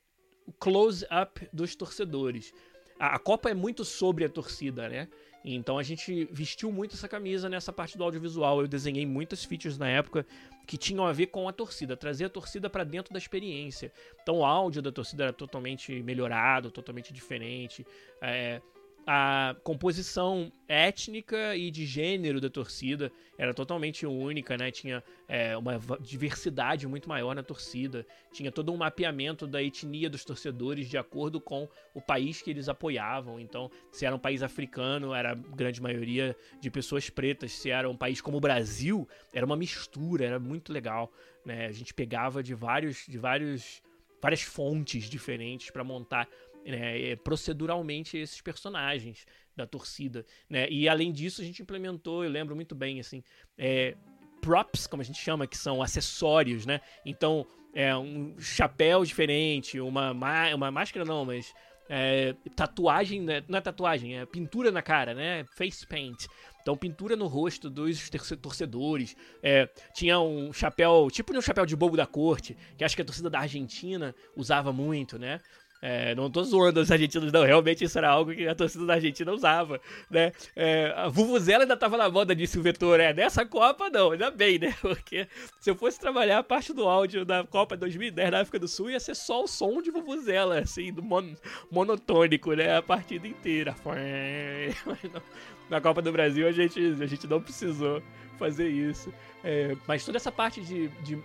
[0.59, 2.53] close-up dos torcedores.
[2.99, 5.07] A, a, Copa é muito sobre a torcida, né?
[5.55, 8.61] Então a gente vestiu muito essa camisa nessa parte do audiovisual.
[8.61, 10.25] Eu desenhei muitas features na época
[10.65, 13.91] que tinham a ver com a torcida, trazer a torcida para dentro da experiência.
[14.21, 17.85] Então o áudio da torcida era totalmente melhorado, totalmente diferente.
[18.21, 18.61] É,
[19.09, 24.69] a composição étnica e de gênero da torcida era totalmente única, né?
[24.69, 30.25] Tinha é, uma diversidade muito maior na torcida, tinha todo um mapeamento da etnia dos
[30.25, 33.39] torcedores de acordo com o país que eles apoiavam.
[33.39, 37.53] Então, se era um país africano, era grande maioria de pessoas pretas.
[37.53, 41.09] Se era um país como o Brasil, era uma mistura, era muito legal,
[41.45, 41.67] né?
[41.67, 43.81] A gente pegava de vários, de vários
[44.21, 46.27] várias fontes diferentes para montar
[46.67, 49.25] né, proceduralmente esses personagens
[49.55, 50.69] da torcida, né?
[50.69, 53.23] E além disso a gente implementou, eu lembro muito bem assim,
[53.57, 53.95] é,
[54.41, 56.81] props, como a gente chama, que são acessórios, né?
[57.05, 61.53] Então é um chapéu diferente, uma uma máscara não, mas
[61.89, 63.43] é, tatuagem, né?
[63.47, 65.45] não é tatuagem, é pintura na cara, né?
[65.55, 66.25] Face paint.
[66.61, 68.09] Então, pintura no rosto dos
[68.41, 69.15] torcedores.
[69.41, 73.05] É, tinha um chapéu, tipo um chapéu de bobo da corte, que acho que a
[73.05, 75.39] torcida da Argentina usava muito, né?
[75.81, 77.43] É, não tô zoando os argentinos, não.
[77.43, 80.31] Realmente isso era algo que a torcida da Argentina usava, né?
[80.55, 82.99] É, a Vuvuzela ainda tava na moda, disse o Vetor.
[82.99, 84.75] É, nessa Copa não, ainda bem, né?
[84.81, 85.27] Porque
[85.59, 88.89] se eu fosse trabalhar a parte do áudio da Copa 2010 na África do Sul,
[88.89, 91.35] ia ser só o som de Vuvuzela, assim, do mon
[91.71, 92.77] monotônico, né?
[92.77, 93.75] A partida inteira.
[95.69, 98.01] Na Copa do Brasil a gente, a gente não precisou
[98.39, 99.13] fazer isso.
[99.43, 101.17] É, mas toda essa parte de, de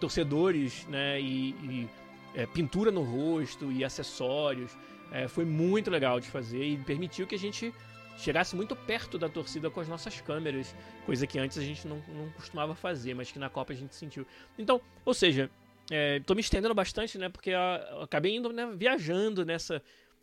[0.00, 1.20] torcedores, né?
[1.20, 1.88] e, e
[2.36, 4.76] é, pintura no rosto e acessórios.
[5.10, 7.72] É, foi muito legal de fazer e permitiu que a gente
[8.18, 12.02] chegasse muito perto da torcida com as nossas câmeras, coisa que antes a gente não,
[12.08, 14.26] não costumava fazer, mas que na Copa a gente sentiu.
[14.58, 15.50] Então, ou seja,
[15.90, 17.28] é, tô me estendendo bastante, né?
[17.28, 19.82] Porque eu acabei indo né, viajando nessa,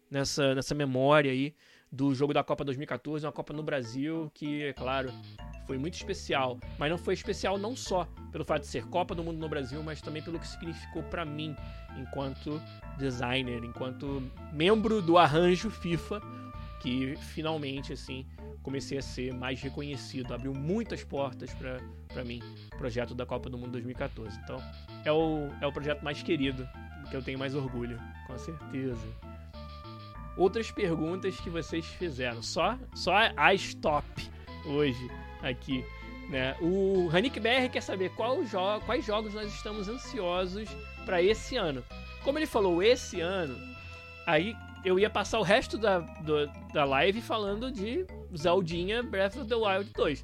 [0.10, 1.54] nessa, nessa memória aí
[1.94, 5.14] do jogo da Copa 2014, uma Copa no Brasil, que, é claro,
[5.68, 6.60] foi muito especial.
[6.80, 9.82] Mas não foi especial não só pelo fato de ser Copa do Mundo no Brasil,
[9.84, 11.56] mas também pelo que significou para mim
[11.96, 12.60] enquanto
[12.98, 16.20] designer, enquanto membro do arranjo FIFA,
[16.82, 18.26] que finalmente assim
[18.64, 22.42] comecei a ser mais reconhecido, abriu muitas portas para mim,
[22.74, 24.40] o projeto da Copa do Mundo 2014.
[24.44, 24.58] Então,
[25.06, 26.68] é o, é o projeto mais querido,
[27.12, 29.33] que eu tenho mais orgulho, com certeza.
[30.36, 34.06] Outras perguntas que vocês fizeram, só só as top
[34.65, 35.10] hoje
[35.41, 35.86] aqui.
[36.30, 36.56] Né?
[36.62, 40.67] O Hanik BR quer saber qual jo quais jogos nós estamos ansiosos
[41.06, 41.84] para esse ano.
[42.24, 43.56] Como ele falou esse ano,
[44.26, 49.48] aí eu ia passar o resto da, do, da live falando de Zeldinha Breath of
[49.48, 50.24] the Wild 2.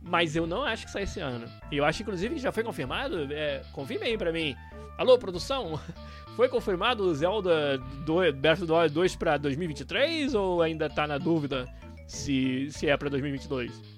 [0.00, 1.46] Mas eu não acho que sai esse ano.
[1.70, 3.32] Eu acho, inclusive, que já foi confirmado.
[3.32, 4.56] É, confirme aí pra mim.
[4.98, 5.80] Alô, produção?
[6.36, 10.34] Foi confirmado o Zelda do, Breath of the Wild 2 pra 2023?
[10.34, 11.68] Ou ainda tá na dúvida
[12.06, 13.92] se, se é pra 2022?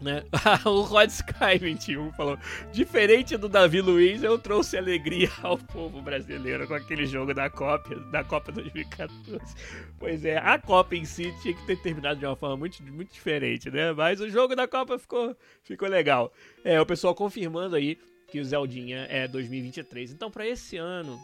[0.00, 0.24] Né?
[0.66, 2.36] o Rod Sky 21 falou:
[2.72, 7.94] diferente do Davi Luiz, eu trouxe alegria ao povo brasileiro com aquele jogo da Copa,
[8.10, 9.54] da Copa 2014.
[9.98, 13.12] Pois é, a Copa em si tinha que ter terminado de uma forma muito, muito
[13.12, 13.92] diferente, né?
[13.92, 16.32] Mas o jogo da Copa ficou, ficou legal.
[16.64, 20.10] É, o pessoal confirmando aí que o Zeldinha é 2023.
[20.10, 21.20] Então, para esse ano,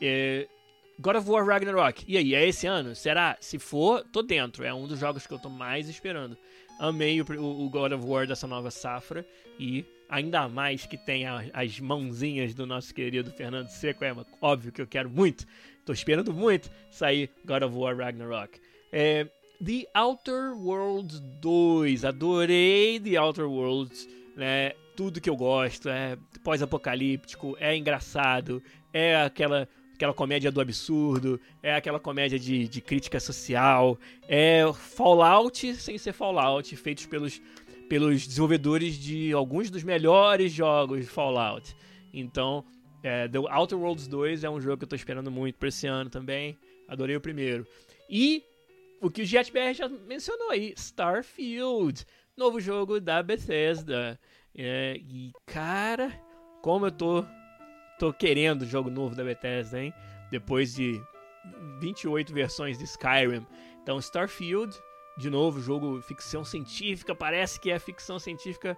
[0.00, 0.48] é,
[0.98, 2.04] God of War Ragnarok.
[2.06, 2.94] E aí, é esse ano?
[2.94, 3.36] Será?
[3.40, 4.64] Se for, tô dentro.
[4.64, 6.36] É um dos jogos que eu tô mais esperando
[6.80, 9.24] amei o, o, God of War dessa nova safra
[9.58, 14.80] e ainda mais que tem as mãozinhas do nosso querido Fernando Seco, é óbvio que
[14.80, 15.46] eu quero muito,
[15.84, 18.58] tô esperando muito sair God of War Ragnarok.
[18.90, 19.24] É,
[19.62, 24.72] The Outer Worlds 2, adorei The Outer Worlds, né?
[24.96, 29.68] Tudo que eu gosto, é pós-apocalíptico, é engraçado, é aquela
[30.00, 36.14] aquela comédia do absurdo, é aquela comédia de, de crítica social, é Fallout sem ser
[36.14, 37.42] Fallout, feitos pelos,
[37.86, 41.76] pelos desenvolvedores de alguns dos melhores jogos de Fallout.
[42.14, 42.64] Então,
[43.02, 45.86] é, The Outer Worlds 2 é um jogo que eu tô esperando muito pra esse
[45.86, 46.56] ano também.
[46.88, 47.66] Adorei o primeiro.
[48.08, 48.42] E
[49.02, 54.18] o que o JetBR já mencionou aí, Starfield, novo jogo da Bethesda.
[54.56, 56.10] É, e cara,
[56.62, 57.22] como eu tô
[58.00, 59.92] tô querendo jogo novo da Bethesda, hein?
[60.30, 61.02] Depois de
[61.80, 63.46] 28 versões de Skyrim.
[63.82, 64.74] Então, Starfield,
[65.18, 68.76] de novo, jogo ficção científica, parece que é ficção científica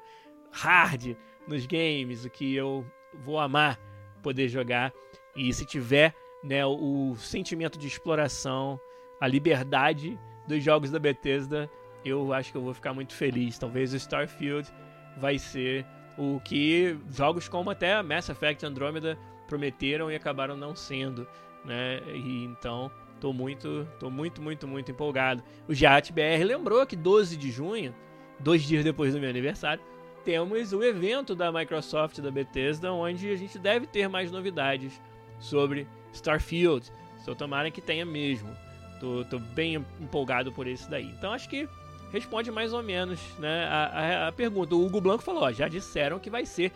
[0.50, 2.84] hard nos games, o que eu
[3.24, 3.78] vou amar
[4.24, 4.92] poder jogar.
[5.36, 8.80] E se tiver né, o sentimento de exploração,
[9.20, 10.18] a liberdade
[10.48, 11.70] dos jogos da Bethesda,
[12.04, 13.56] eu acho que eu vou ficar muito feliz.
[13.56, 14.68] Talvez o Starfield
[15.16, 15.86] vai ser
[16.18, 21.26] o que jogos como até Mass Effect Andromeda prometeram e acabaram não sendo,
[21.64, 22.00] né?
[22.14, 22.90] E então
[23.22, 25.44] Tô muito, tô muito, muito, muito empolgado.
[25.68, 27.94] O Jat BR lembrou que 12 de junho,
[28.40, 29.80] dois dias depois do meu aniversário,
[30.24, 35.00] temos o evento da Microsoft da Bethesda, onde a gente deve ter mais novidades
[35.38, 36.90] sobre Starfield.
[37.22, 38.50] Então tomara que tenha mesmo.
[38.98, 41.06] Tô, tô bem empolgado por isso daí.
[41.16, 41.68] Então acho que
[42.12, 44.74] responde mais ou menos né, a, a, a pergunta.
[44.74, 46.72] O Hugo Blanco falou: ó, já disseram que vai ser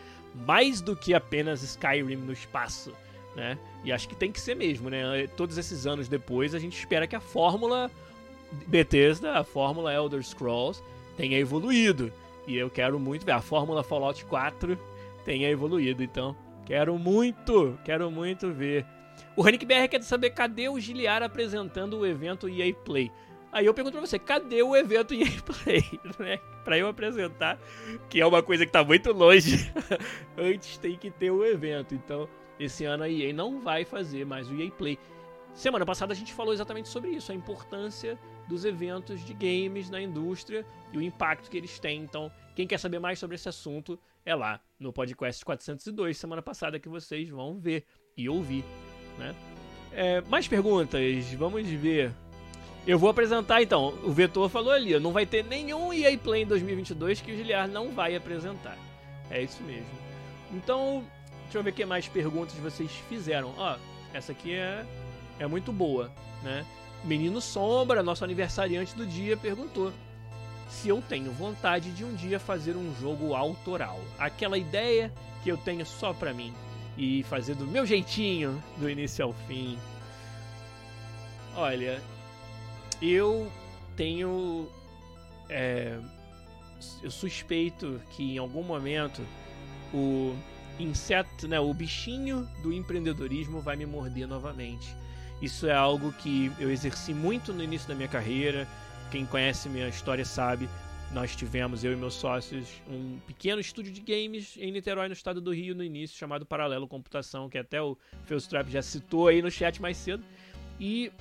[0.46, 2.92] mais do que apenas Skyrim no espaço.
[3.34, 3.58] Né?
[3.84, 5.26] E acho que tem que ser mesmo, né?
[5.36, 7.90] Todos esses anos depois, a gente espera que a fórmula
[8.66, 10.82] Bethesda, a fórmula Elder Scrolls,
[11.16, 12.10] tenha evoluído.
[12.46, 14.78] E eu quero muito ver a fórmula Fallout 4
[15.24, 16.02] tenha evoluído.
[16.02, 16.34] Então,
[16.64, 18.86] quero muito, quero muito ver.
[19.34, 23.10] O Ranick BR quer saber cadê o Giliar apresentando o evento EA Play.
[23.56, 25.82] Aí eu pergunto pra você, cadê o evento EA Play?
[26.20, 26.36] Né?
[26.62, 27.58] Pra eu apresentar,
[28.10, 29.72] que é uma coisa que tá muito longe,
[30.36, 31.94] antes tem que ter o evento.
[31.94, 32.28] Então,
[32.60, 34.98] esse ano a EA não vai fazer mais o EA Play.
[35.54, 40.02] Semana passada a gente falou exatamente sobre isso, a importância dos eventos de games na
[40.02, 42.02] indústria e o impacto que eles têm.
[42.02, 46.78] Então, quem quer saber mais sobre esse assunto é lá no podcast 402, semana passada,
[46.78, 47.84] que vocês vão ver
[48.18, 48.66] e ouvir.
[49.18, 49.34] Né?
[49.92, 52.12] É, mais perguntas, vamos ver.
[52.86, 53.98] Eu vou apresentar então.
[54.04, 57.66] O Vetor falou ali, não vai ter nenhum EA Play em 2022 que o Giliar
[57.66, 58.78] não vai apresentar.
[59.28, 59.90] É isso mesmo.
[60.52, 61.04] Então,
[61.44, 63.52] deixa eu ver que mais perguntas vocês fizeram.
[63.56, 63.76] Ó,
[64.14, 64.86] essa aqui é,
[65.40, 66.12] é muito boa,
[66.44, 66.64] né?
[67.02, 69.92] Menino Sombra, nosso aniversariante do dia, perguntou
[70.68, 74.00] se eu tenho vontade de um dia fazer um jogo autoral.
[74.18, 75.12] Aquela ideia
[75.42, 76.52] que eu tenho só pra mim
[76.96, 79.76] e fazer do meu jeitinho, do início ao fim.
[81.54, 82.00] Olha,
[83.00, 83.50] eu
[83.96, 84.68] tenho.
[85.48, 85.98] É,
[87.02, 89.22] eu suspeito que em algum momento
[89.94, 90.36] o
[90.78, 94.94] inseto, né, o bichinho do empreendedorismo vai me morder novamente.
[95.40, 98.66] Isso é algo que eu exerci muito no início da minha carreira.
[99.10, 100.68] Quem conhece minha história sabe.
[101.12, 105.40] Nós tivemos, eu e meus sócios, um pequeno estúdio de games em Niterói, no estado
[105.40, 109.50] do Rio, no início, chamado Paralelo Computação, que até o Felstrap já citou aí no
[109.50, 110.24] chat mais cedo.
[110.80, 111.12] E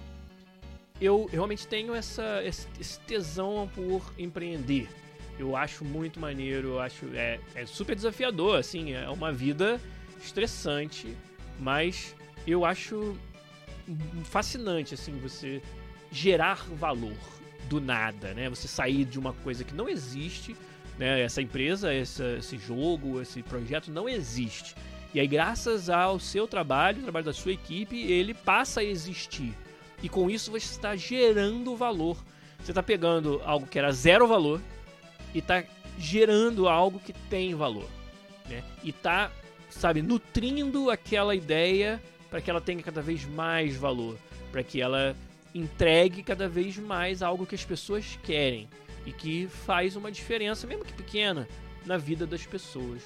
[0.99, 4.87] eu realmente tenho essa, esse tesão por empreender.
[5.37, 9.81] Eu acho muito maneiro, eu acho é, é super desafiador, assim, é uma vida
[10.21, 11.15] estressante,
[11.59, 12.15] mas
[12.47, 13.17] eu acho
[14.23, 15.61] fascinante, assim, você
[16.11, 17.17] gerar valor
[17.67, 18.49] do nada, né?
[18.49, 20.55] Você sair de uma coisa que não existe,
[20.97, 21.21] né?
[21.21, 24.75] Essa empresa, essa, esse jogo, esse projeto não existe.
[25.13, 29.53] E aí, graças ao seu trabalho, trabalho da sua equipe, ele passa a existir.
[30.05, 32.15] E com isso você está gerando valor.
[32.59, 34.61] Você está pegando algo que era zero valor
[35.33, 35.63] e está
[35.97, 37.89] gerando algo que tem valor.
[38.47, 38.63] Né?
[38.83, 39.31] E está,
[39.67, 41.99] sabe, nutrindo aquela ideia
[42.29, 44.15] para que ela tenha cada vez mais valor.
[44.51, 45.15] Para que ela
[45.55, 48.69] entregue cada vez mais algo que as pessoas querem.
[49.07, 51.47] E que faz uma diferença, mesmo que pequena,
[51.83, 53.01] na vida das pessoas.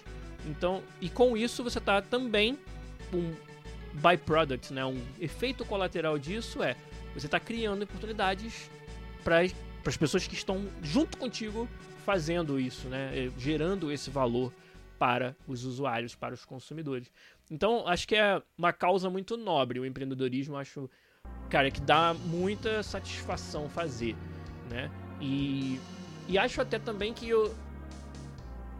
[0.45, 2.60] Então, e com isso você está também
[3.14, 3.34] um
[3.93, 4.84] byproduct, né?
[4.84, 6.76] Um efeito colateral disso é
[7.14, 8.70] você está criando oportunidades
[9.24, 9.41] para
[9.86, 11.68] as pessoas que estão junto contigo
[12.05, 13.12] fazendo isso, né?
[13.14, 14.53] Eh, gerando esse valor
[14.97, 17.10] para os usuários, para os consumidores.
[17.49, 20.89] Então, acho que é uma causa muito nobre o empreendedorismo, acho,
[21.49, 24.16] cara, que dá muita satisfação fazer,
[24.70, 24.91] né?
[25.22, 25.80] E,
[26.28, 27.55] e acho até também que eu,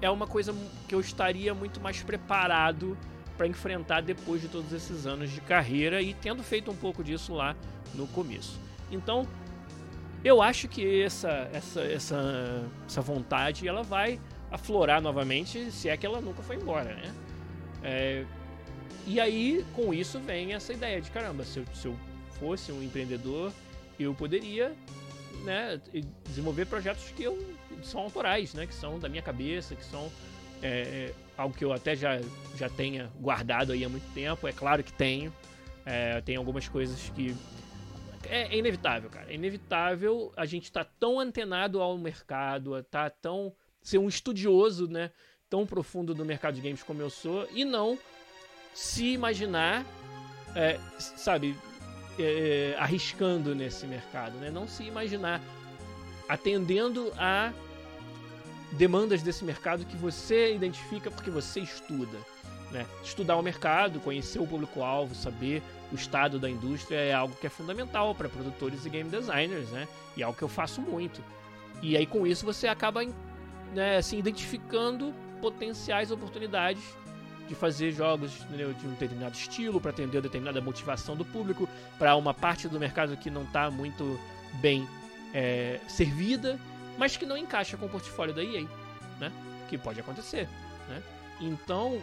[0.02, 0.54] é uma coisa
[0.88, 2.98] que eu estaria muito mais preparado
[3.38, 7.34] para enfrentar depois de todos esses anos de carreira e tendo feito um pouco disso
[7.34, 7.56] lá
[7.94, 8.60] no começo.
[8.92, 9.28] Então,
[10.24, 14.20] eu acho que essa, essa, essa, essa vontade ela vai
[14.52, 17.14] aflorar novamente, se é que ela nunca foi embora, né?
[17.84, 18.26] É,
[19.06, 21.96] e aí, com isso, vem essa ideia de caramba, se eu, se eu
[22.40, 23.52] fosse um empreendedor,
[24.00, 24.74] eu poderia
[25.44, 25.80] né,
[26.26, 27.38] desenvolver projetos que eu,
[27.84, 30.12] são autorais, né, que são da minha cabeça, que são
[30.62, 32.20] é, algo que eu até já,
[32.56, 34.48] já tenha guardado aí há muito tempo.
[34.48, 35.34] É claro que tenho.
[35.86, 37.36] É, tem algumas coisas que.
[38.30, 39.32] É, é, inevitável, cara.
[39.32, 43.54] É inevitável a gente estar tá tão antenado ao mercado, tá tão.
[43.82, 45.12] ser um estudioso, né?
[45.50, 47.98] Tão profundo do mercado de games como eu sou, e não
[48.74, 49.84] se imaginar,
[50.56, 51.58] é, sabe,
[52.20, 54.52] é, arriscando nesse mercado, né?
[54.52, 55.42] Não se imaginar
[56.28, 57.52] atendendo a
[58.74, 62.18] demandas desse mercado que você identifica porque você estuda.
[62.72, 62.86] Né?
[63.04, 67.50] Estudar o mercado, conhecer o público-alvo, saber o estado da indústria é algo que é
[67.50, 69.88] fundamental para produtores e game designers, né?
[70.16, 71.24] E é algo que eu faço muito.
[71.82, 73.02] E aí com isso você acaba
[73.74, 76.84] né, assim, identificando potenciais oportunidades
[77.48, 78.74] de fazer jogos entendeu?
[78.74, 81.68] de um determinado estilo para atender determinada motivação do público
[81.98, 84.20] para uma parte do mercado que não está muito
[84.62, 84.88] bem
[85.34, 86.60] é, servida,
[86.98, 88.68] mas que não encaixa com o portfólio da EA,
[89.20, 89.32] né?
[89.68, 90.48] Que pode acontecer,
[90.88, 91.02] né?
[91.42, 92.00] Então,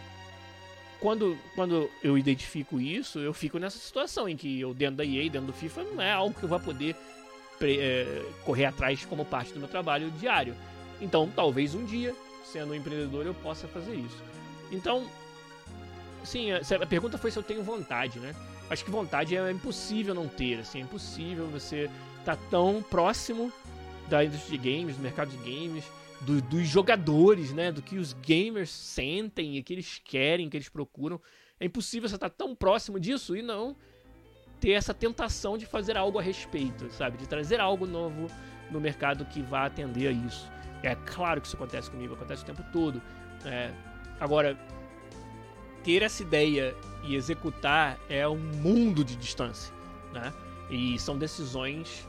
[0.99, 5.29] quando, quando eu identifico isso, eu fico nessa situação em que eu dentro da EA,
[5.29, 6.95] dentro do FIFA, não é algo que eu vá poder
[7.61, 10.55] é, correr atrás como parte do meu trabalho diário.
[11.01, 14.17] Então, talvez um dia, sendo um empreendedor, eu possa fazer isso.
[14.71, 15.07] Então,
[16.23, 18.35] sim, a pergunta foi se eu tenho vontade, né?
[18.69, 21.89] Acho que vontade é impossível não ter, assim, é impossível você
[22.19, 23.51] estar tá tão próximo
[24.09, 25.85] da indústria de games, do mercado de games,
[26.21, 27.71] do, dos jogadores, né?
[27.71, 31.21] Do que os gamers sentem e que eles querem, que eles procuram.
[31.59, 33.75] É impossível você estar tá tão próximo disso e não
[34.59, 37.17] ter essa tentação de fazer algo a respeito, sabe?
[37.17, 38.27] De trazer algo novo
[38.71, 40.49] no mercado que vá atender a isso.
[40.83, 43.01] É claro que isso acontece comigo, acontece o tempo todo.
[43.45, 43.71] É,
[44.19, 44.57] agora,
[45.83, 49.73] ter essa ideia e executar é um mundo de distância,
[50.11, 50.33] né?
[50.69, 52.07] E são decisões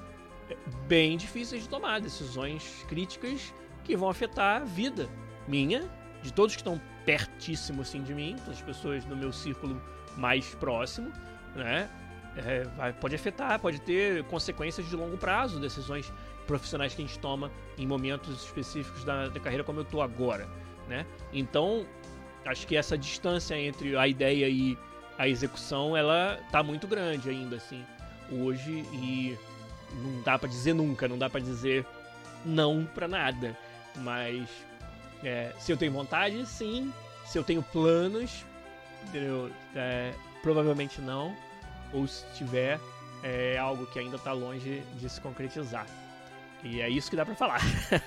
[0.87, 3.55] bem difíceis de tomar, decisões críticas
[3.89, 5.09] que vão afetar a vida
[5.49, 5.89] minha,
[6.23, 9.81] de todos que estão pertíssimo assim de mim, das pessoas no meu círculo
[10.15, 11.11] mais próximo,
[11.57, 11.89] né?
[12.37, 16.13] É, vai, pode afetar, pode ter consequências de longo prazo, decisões
[16.47, 20.47] profissionais que a gente toma em momentos específicos da, da carreira como eu tô agora,
[20.87, 21.07] né?
[21.33, 21.87] Então,
[22.45, 24.77] acho que essa distância entre a ideia e
[25.17, 27.83] a execução, ela tá muito grande ainda, assim,
[28.31, 29.37] hoje e
[29.95, 31.87] não dá para dizer nunca, não dá para dizer
[32.45, 33.57] não para nada,
[33.97, 34.49] mas
[35.23, 36.93] é, se eu tenho vontade, sim,
[37.27, 38.45] se eu tenho planos,
[39.07, 39.51] entendeu?
[39.75, 41.35] É, provavelmente não,
[41.93, 42.81] ou se tiver,
[43.23, 45.87] é algo que ainda tá longe de se concretizar.
[46.63, 47.61] E é isso que dá para falar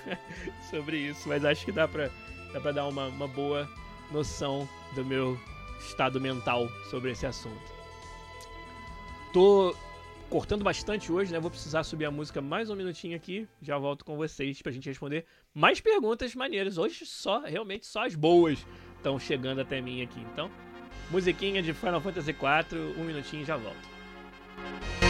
[0.69, 2.09] sobre isso, mas acho que dá pra,
[2.51, 3.67] dá pra dar uma, uma boa
[4.11, 5.39] noção do meu
[5.79, 7.71] estado mental sobre esse assunto.
[9.33, 9.75] Tô
[10.31, 11.41] cortando bastante hoje, né?
[11.41, 13.45] Vou precisar subir a música mais um minutinho aqui.
[13.61, 16.77] Já volto com vocês pra gente responder mais perguntas maneiras.
[16.77, 18.65] Hoje só, realmente só as boas
[18.95, 20.21] estão chegando até mim aqui.
[20.31, 20.49] Então,
[21.11, 25.00] musiquinha de Final Fantasy IV, um minutinho e já volto.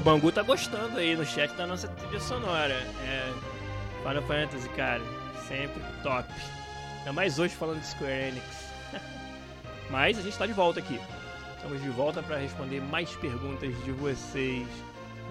[0.00, 2.74] Bangu tá gostando aí no chat da nossa trilha sonora.
[2.74, 3.32] É.
[4.02, 5.02] Final Fantasy, cara.
[5.46, 6.28] Sempre top.
[6.98, 8.72] Ainda mais hoje falando de Square Enix.
[9.90, 10.98] Mas a gente tá de volta aqui.
[11.56, 14.66] Estamos de volta para responder mais perguntas de vocês.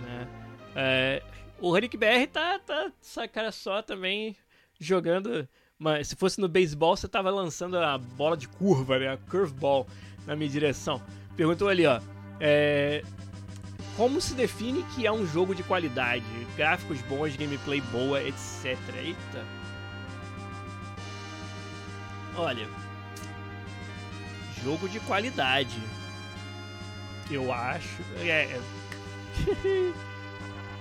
[0.04, 0.28] Né?
[0.76, 1.24] É,
[1.60, 4.36] o Rick BR tá, tá, essa cara só também
[4.80, 5.48] jogando.
[5.78, 9.14] Mas se fosse no beisebol, você tava lançando a bola de curva, né?
[9.14, 9.88] A curveball
[10.28, 11.02] na minha direção.
[11.36, 12.00] Perguntou ali, ó.
[12.40, 13.02] É,
[14.00, 16.24] como se define que é um jogo de qualidade?
[16.56, 18.78] Gráficos bons, gameplay boa, etc.
[18.96, 19.46] Eita.
[22.34, 22.66] Olha.
[24.64, 25.84] Jogo de qualidade.
[27.30, 28.02] Eu acho.
[28.22, 28.58] É.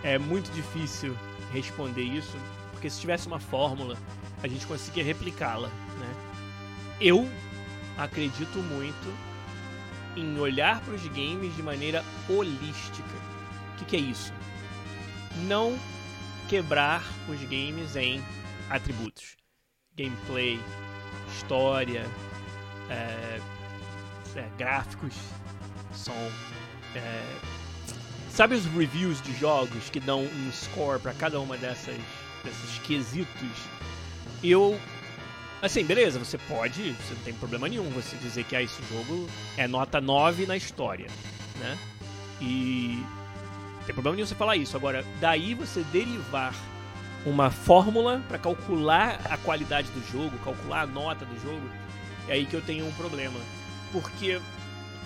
[0.04, 1.18] É, é muito difícil
[1.52, 2.36] responder isso.
[2.70, 3.98] Porque se tivesse uma fórmula,
[4.40, 5.66] a gente conseguia replicá-la.
[5.66, 6.14] Né?
[7.00, 7.28] Eu
[7.96, 9.27] acredito muito
[10.20, 13.08] em olhar para os games de maneira holística.
[13.74, 14.32] O que, que é isso?
[15.46, 15.78] Não
[16.48, 18.22] quebrar os games em
[18.68, 19.36] atributos.
[19.96, 20.60] Gameplay,
[21.34, 22.04] história,
[22.88, 23.40] é,
[24.36, 25.14] é, gráficos,
[25.92, 26.30] som.
[26.94, 27.22] É,
[28.30, 31.98] sabe os reviews de jogos que dão um score para cada uma dessas
[32.44, 33.58] desses quesitos?
[34.42, 34.78] Eu
[35.60, 39.28] Assim, beleza, você pode, você não tem problema nenhum você dizer que ah, esse jogo
[39.56, 41.08] é nota 9 na história,
[41.58, 41.76] né?
[42.40, 43.02] E
[43.78, 44.76] não tem problema nenhum você falar isso.
[44.76, 46.54] Agora, daí você derivar
[47.26, 51.68] uma fórmula para calcular a qualidade do jogo, calcular a nota do jogo,
[52.28, 53.40] é aí que eu tenho um problema.
[53.90, 54.40] Porque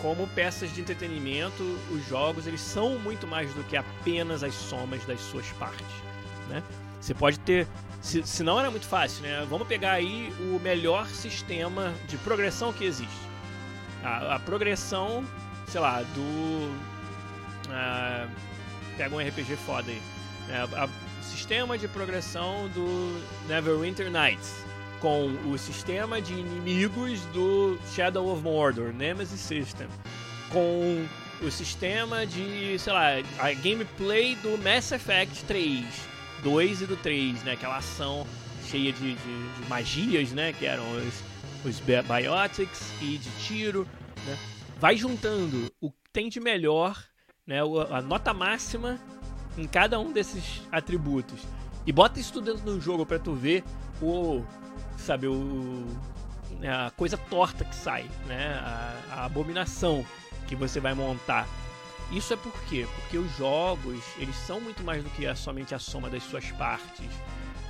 [0.02, 5.02] como peças de entretenimento, os jogos eles são muito mais do que apenas as somas
[5.06, 5.86] das suas partes,
[6.48, 6.62] né?
[7.00, 7.66] Você pode ter
[8.02, 9.46] se, se não era muito fácil, né?
[9.48, 13.16] Vamos pegar aí o melhor sistema de progressão que existe.
[14.02, 15.24] A, a progressão,
[15.68, 16.20] sei lá, do.
[17.68, 18.28] Uh,
[18.96, 20.02] pega um RPG foda aí.
[20.50, 24.52] É, o sistema de progressão do Neverwinter Nights
[25.00, 29.88] com o sistema de inimigos do Shadow of Mordor, Nemesis System,
[30.50, 31.06] com
[31.40, 35.84] o sistema de, sei lá, a gameplay do Mass Effect 3,
[36.42, 37.52] 2 e do 3, né?
[37.52, 38.26] Aquela ação
[38.66, 40.52] cheia de, de, de magias, né?
[40.52, 41.22] Que eram os,
[41.64, 43.86] os biotics e de tiro,
[44.26, 44.38] né?
[44.78, 47.02] Vai juntando o que tem de melhor,
[47.46, 47.60] né?
[47.90, 49.00] A nota máxima
[49.56, 51.40] em cada um desses atributos.
[51.86, 53.64] E bota isso tudo dentro do jogo para tu ver
[54.00, 54.42] o
[54.96, 55.86] sabe, o,
[56.62, 58.54] a coisa torta que sai, né?
[58.54, 60.04] A, a abominação
[60.46, 61.46] que você vai montar.
[62.10, 62.86] Isso é por quê?
[62.94, 67.08] Porque os jogos, eles são muito mais do que somente a soma das suas partes,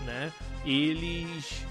[0.05, 0.33] né?
[0.65, 1.65] Eles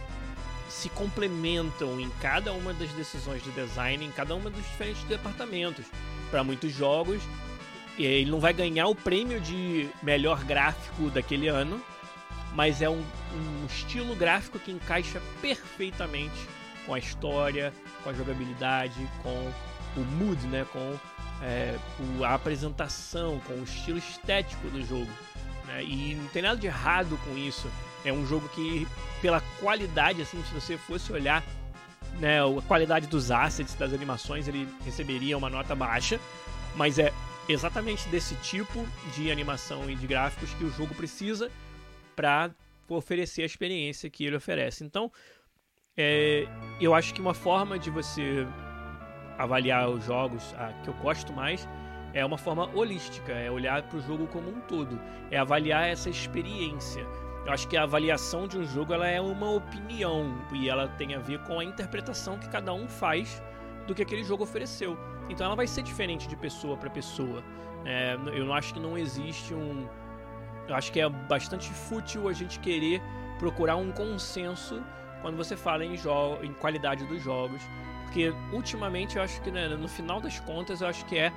[0.70, 5.86] se complementam em cada uma das decisões de design, em cada uma dos diferentes departamentos.
[6.30, 7.22] Para muitos jogos,
[7.98, 11.84] ele não vai ganhar o prêmio de melhor gráfico daquele ano,
[12.54, 16.48] mas é um, um estilo gráfico que encaixa perfeitamente
[16.86, 19.52] com a história, com a jogabilidade, com
[19.98, 20.98] o mood, né, com
[21.42, 21.78] é,
[22.24, 25.12] a apresentação, com o estilo estético do jogo.
[25.68, 25.84] Né?
[25.84, 27.70] E não tem nada de errado com isso.
[28.06, 28.88] É um jogo que,
[29.22, 31.44] pela qualidade, assim, se você fosse olhar
[32.20, 36.20] né, a qualidade dos assets, das animações, ele receberia uma nota baixa,
[36.76, 37.12] mas é
[37.48, 41.52] exatamente desse tipo de animação e de gráficos que o jogo precisa
[42.16, 42.52] para
[42.88, 44.84] oferecer a experiência que ele oferece.
[44.84, 45.12] Então,
[45.96, 46.48] é,
[46.80, 48.46] eu acho que uma forma de você
[49.38, 51.68] avaliar os jogos a que eu gosto mais
[52.14, 56.10] é uma forma holística, é olhar para o jogo como um todo, é avaliar essa
[56.10, 57.06] experiência.
[57.46, 61.16] Eu acho que a avaliação de um jogo ela é uma opinião e ela tem
[61.16, 63.42] a ver com a interpretação que cada um faz
[63.88, 64.98] do que aquele jogo ofereceu.
[65.30, 67.42] Então ela vai ser diferente de pessoa para pessoa.
[67.86, 69.88] É, eu não acho que não existe um,
[70.68, 73.02] eu acho que é bastante fútil a gente querer
[73.40, 74.82] procurar um consenso
[75.22, 77.62] quando você fala em, em qualidade dos jogos,
[78.12, 81.32] porque ultimamente eu acho que né, no final das contas eu acho que é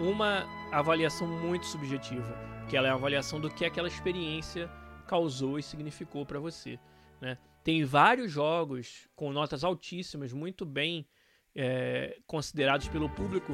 [0.00, 2.34] uma avaliação muito subjetiva,
[2.66, 4.70] que ela é a avaliação do que aquela experiência
[5.06, 6.78] causou e significou para você.
[7.20, 7.36] Né?
[7.62, 11.06] Tem vários jogos com notas altíssimas, muito bem
[11.54, 13.52] é, considerados pelo público,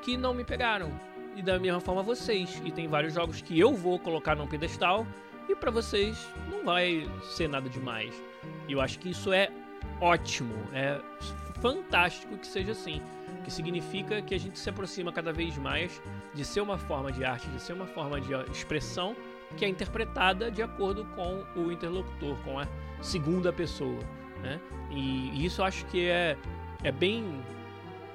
[0.00, 0.98] que não me pegaram
[1.36, 2.62] e da mesma forma vocês.
[2.64, 5.06] E tem vários jogos que eu vou colocar num pedestal
[5.50, 6.16] e para vocês
[6.50, 8.14] não vai ser nada demais.
[8.66, 9.50] E eu acho que isso é
[10.00, 10.98] ótimo, é
[11.60, 13.00] fantástico que seja assim,
[13.44, 16.02] que significa que a gente se aproxima cada vez mais
[16.34, 19.16] de ser uma forma de arte, de ser uma forma de expressão
[19.56, 22.66] que é interpretada de acordo com o interlocutor, com a
[23.00, 24.00] segunda pessoa,
[24.42, 24.60] né?
[24.90, 26.36] E, isso acho que é,
[26.82, 27.40] é bem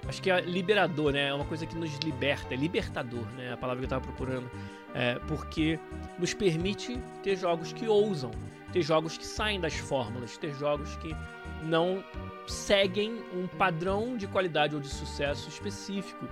[0.07, 1.29] acho que é liberador, né?
[1.29, 3.53] É uma coisa que nos liberta, é libertador, né?
[3.53, 4.49] A palavra que eu estava procurando.
[4.93, 5.79] É, porque
[6.19, 8.31] nos permite ter jogos que ousam,
[8.73, 11.15] ter jogos que saem das fórmulas, ter jogos que
[11.63, 12.03] não
[12.51, 16.25] seguem um padrão de qualidade ou de sucesso específico,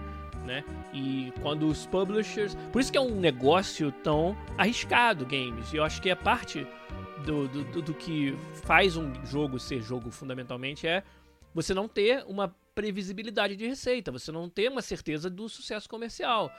[0.45, 0.63] né?
[0.93, 5.71] E quando os publishers, por isso que é um negócio tão arriscado, games.
[5.73, 6.67] E eu acho que é parte
[7.25, 11.03] do, do, do que faz um jogo ser jogo fundamentalmente é
[11.53, 16.51] você não ter uma previsibilidade de receita, você não tem uma certeza do sucesso comercial.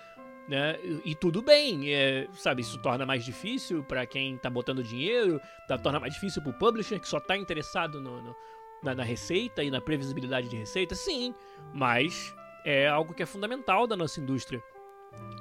[0.49, 0.79] Né?
[0.83, 2.63] E, e tudo bem, é, sabe?
[2.63, 6.59] Isso torna mais difícil para quem está botando dinheiro, tá, torna mais difícil para o
[6.59, 8.37] publisher que só está interessado no, no,
[8.83, 11.35] na, na receita e na previsibilidade de receita, sim,
[11.73, 14.63] mas é algo que é fundamental da nossa indústria.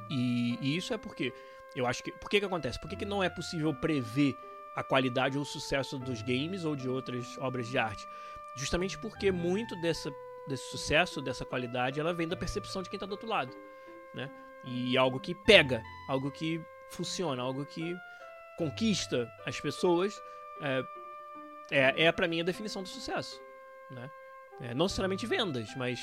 [0.10, 1.34] E, e isso é porque
[1.76, 2.12] eu acho que.
[2.12, 2.80] Por que, que acontece?
[2.80, 4.36] Por que, que não é possível prever
[4.76, 8.08] a qualidade ou o sucesso dos games ou de outras obras de arte?
[8.56, 10.12] Justamente porque muito dessa
[10.48, 13.56] desse sucesso, dessa qualidade, ela vem da percepção de quem está do outro lado,
[14.16, 14.30] né?
[14.66, 16.60] E algo que pega, algo que
[16.90, 17.96] funciona, algo que
[18.58, 20.20] conquista as pessoas,
[20.62, 20.84] é,
[21.72, 23.40] é, é para mim a definição do sucesso,
[23.92, 24.10] né?
[24.62, 26.00] É, não necessariamente vendas, mas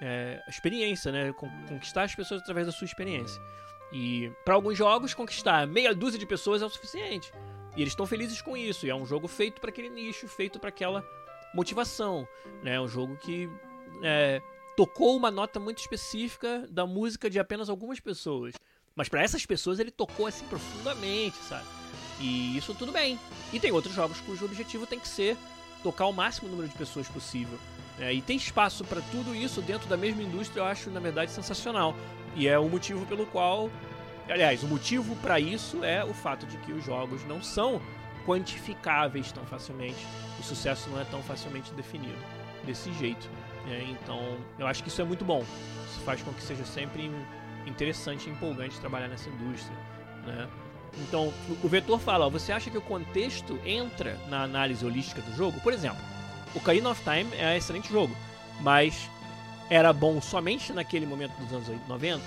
[0.00, 1.32] é, experiência, né?
[1.32, 3.40] Conquistar as pessoas através da sua experiência.
[3.92, 7.32] E para alguns jogos, conquistar meia dúzia de pessoas é o suficiente.
[7.76, 8.86] E eles estão felizes com isso.
[8.86, 11.04] E é um jogo feito para aquele nicho, feito para aquela
[11.54, 12.28] motivação.
[12.62, 12.74] Né?
[12.74, 13.48] É um jogo que
[14.02, 14.42] é,
[14.76, 18.54] tocou uma nota muito específica da música de apenas algumas pessoas.
[18.94, 21.66] Mas para essas pessoas ele tocou assim profundamente, sabe?
[22.20, 23.18] E isso tudo bem.
[23.52, 25.36] E tem outros jogos cujo objetivo tem que ser
[25.82, 27.58] tocar o máximo número de pessoas possível.
[27.98, 31.30] É, e tem espaço para tudo isso dentro da mesma indústria, eu acho, na verdade,
[31.30, 31.94] sensacional.
[32.36, 33.70] E é o motivo pelo qual.
[34.28, 37.80] Aliás, o motivo para isso é o fato de que os jogos não são
[38.26, 40.06] quantificáveis tão facilmente.
[40.38, 42.18] O sucesso não é tão facilmente definido
[42.64, 43.28] desse jeito.
[43.68, 44.20] É, então,
[44.58, 45.44] eu acho que isso é muito bom.
[45.90, 47.10] Isso faz com que seja sempre
[47.66, 49.76] interessante e empolgante trabalhar nessa indústria.
[50.26, 50.48] Né?
[51.00, 51.32] Então,
[51.62, 55.60] o vetor fala, ó, você acha que o contexto entra na análise holística do jogo?
[55.60, 56.02] Por exemplo,
[56.54, 58.16] o Ocarina of Time é um excelente jogo,
[58.60, 59.08] mas
[59.70, 62.22] era bom somente naquele momento dos anos 90?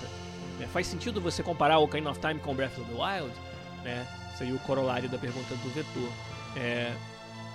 [0.58, 0.66] Né?
[0.72, 3.32] Faz sentido você comparar o Ocarina of Time com Breath of the Wild?
[3.82, 4.06] Né?
[4.36, 6.10] Seria o corolário da pergunta do vetor.
[6.56, 6.94] É,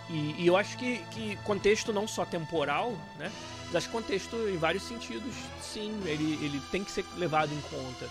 [0.09, 3.31] e, e, eu acho que, que contexto não só temporal, né?
[3.65, 7.61] Mas acho que contexto em vários sentidos, sim, ele, ele tem que ser levado em
[7.61, 8.09] conta,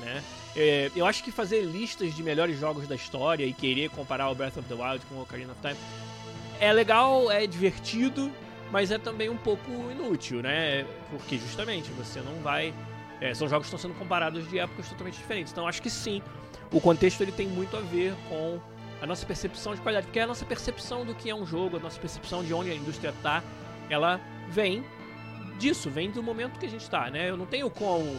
[0.00, 0.22] né?
[0.56, 4.34] É, eu acho que fazer listas de melhores jogos da história e querer comparar o
[4.34, 5.76] Breath of the Wild com o Ocarina of Time
[6.60, 8.30] é legal, é divertido,
[8.70, 10.86] mas é também um pouco inútil, né?
[11.10, 12.72] Porque justamente você não vai.
[13.20, 15.52] É, são jogos que estão sendo comparados de épocas totalmente diferentes.
[15.52, 16.22] Então acho que sim,
[16.72, 18.60] o contexto ele tem muito a ver com
[19.00, 21.80] a nossa percepção de qualidade, porque a nossa percepção do que é um jogo, a
[21.80, 23.42] nossa percepção de onde a indústria está,
[23.90, 24.84] ela vem
[25.58, 27.30] disso, vem do momento que a gente está, né?
[27.30, 28.16] Eu não tenho como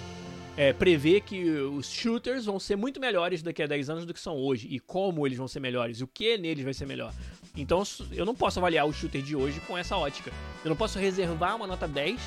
[0.57, 4.19] é, prever que os shooters vão ser muito melhores daqui a 10 anos do que
[4.19, 7.13] são hoje, e como eles vão ser melhores, o que neles vai ser melhor.
[7.55, 10.31] Então eu não posso avaliar o shooter de hoje com essa ótica.
[10.63, 12.19] Eu não posso reservar uma nota 10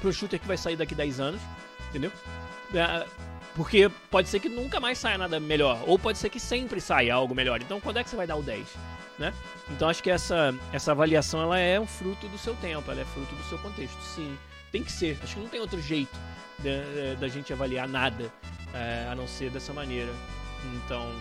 [0.00, 1.40] pro shooter que vai sair daqui a 10 anos,
[1.88, 2.12] entendeu?
[2.74, 3.06] É,
[3.54, 7.14] porque pode ser que nunca mais saia nada melhor, ou pode ser que sempre saia
[7.14, 7.60] algo melhor.
[7.60, 8.66] Então quando é que você vai dar o 10?
[9.18, 9.32] Né?
[9.70, 13.04] Então acho que essa, essa avaliação ela é um fruto do seu tempo, ela é
[13.04, 13.98] fruto do seu contexto.
[14.02, 14.36] Sim,
[14.76, 15.18] tem que ser.
[15.22, 16.14] Acho que não tem outro jeito
[17.18, 18.30] da gente avaliar nada
[18.74, 20.12] é, a não ser dessa maneira.
[20.74, 21.12] Então,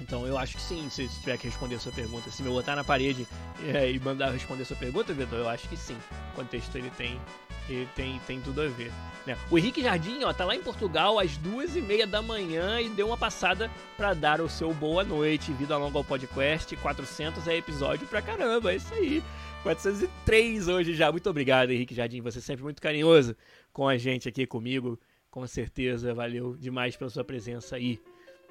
[0.00, 2.76] então eu acho que sim, se tiver que responder a sua pergunta, se me botar
[2.76, 3.26] na parede
[3.66, 5.96] é, e mandar responder a sua pergunta, Vitor, eu acho que sim.
[6.32, 7.20] O contexto ele tem,
[7.68, 8.92] ele tem, tem tudo a ver.
[9.26, 9.36] Né?
[9.50, 12.88] O Henrique Jardim, ó, tá lá em Portugal às duas e meia da manhã e
[12.88, 15.52] deu uma passada para dar o seu boa noite.
[15.52, 19.22] Vida longa ao podcast, 400 é episódio pra caramba, é isso aí.
[19.62, 21.10] 403 hoje já.
[21.12, 22.20] Muito obrigado, Henrique Jardim.
[22.20, 23.36] Você é sempre muito carinhoso
[23.72, 24.98] com a gente aqui comigo.
[25.30, 28.00] Com certeza, valeu demais pela sua presença aí,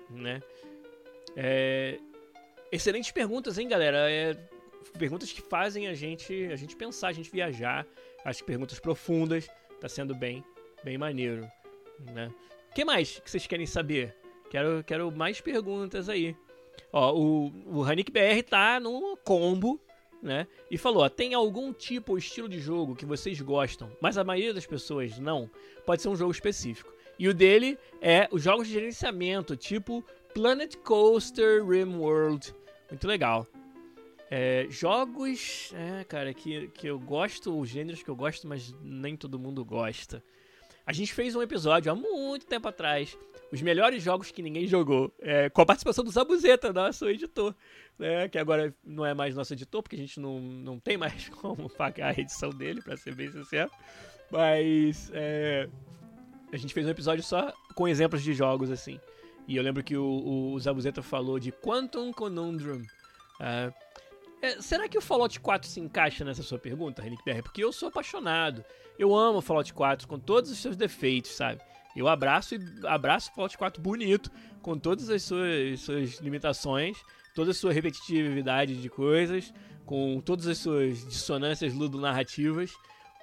[0.09, 0.41] né?
[1.36, 1.99] É...
[2.72, 4.09] Excelentes perguntas, hein, galera?
[4.09, 4.34] É...
[4.97, 7.86] Perguntas que fazem a gente, a gente pensar, a gente viajar.
[8.24, 9.49] Acho que perguntas profundas.
[9.82, 10.43] Tá sendo bem,
[10.84, 11.45] bem maneiro,
[12.14, 12.32] né?
[12.70, 14.16] O que mais que vocês querem saber?
[14.49, 16.38] Quero, quero mais perguntas aí.
[16.93, 19.80] Ó, o, o Hanik BR tá no combo
[20.22, 20.47] né?
[20.69, 24.24] E falou: ó, tem algum tipo ou estilo de jogo que vocês gostam, mas a
[24.24, 25.49] maioria das pessoas não?
[25.86, 26.93] Pode ser um jogo específico.
[27.17, 30.03] E o dele é os jogos de gerenciamento, tipo
[30.34, 32.53] Planet Coaster Rimworld.
[32.89, 33.47] Muito legal.
[34.30, 39.17] É, jogos, é, cara, que, que eu gosto, os gêneros que eu gosto, mas nem
[39.17, 40.24] todo mundo gosta.
[40.86, 43.18] A gente fez um episódio há muito tempo atrás,
[43.52, 47.56] os melhores jogos que ninguém jogou, é, com a participação do Zabuzeta, nosso editor
[48.02, 51.30] né, que agora não é mais nosso editor, porque a gente não, não tem mais
[51.40, 53.70] como pagar a edição dele, para ser bem sincero.
[54.32, 55.70] Mas é,
[56.52, 59.00] a gente fez um episódio só com exemplos de jogos assim.
[59.48, 62.82] E eu lembro que o, o Zabuzeta falou de Quantum Conundrum.
[63.40, 63.74] Uh,
[64.42, 67.42] é, será que o Fallout 4 se encaixa nessa sua pergunta, Renick BR?
[67.44, 68.64] Porque eu sou apaixonado.
[68.98, 71.62] Eu amo o Fallout 4 com todos os seus defeitos, sabe?
[71.96, 74.32] Eu abraço e abraço o Fallout 4 bonito,
[74.62, 76.98] com todas as suas, suas limitações
[77.34, 79.54] toda a sua repetitividade de coisas,
[79.86, 82.74] com todas as suas dissonâncias ludonarrativas,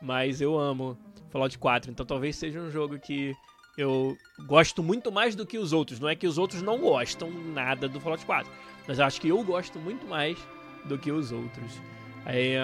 [0.01, 0.99] mas eu amo
[1.31, 3.35] Fallout 4, então talvez seja um jogo que
[3.77, 4.17] eu
[4.47, 6.01] gosto muito mais do que os outros.
[6.01, 8.51] Não é que os outros não gostam nada do Fallout 4,
[8.87, 10.39] mas acho que eu gosto muito mais
[10.89, 11.81] do que os outros.
[12.25, 12.55] Aí,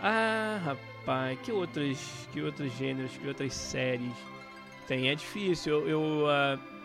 [0.00, 4.12] ah, rapaz, que outros, que outros gêneros, que outras séries
[4.88, 5.08] tem?
[5.08, 5.86] É difícil.
[5.86, 6.76] Eu, eu uh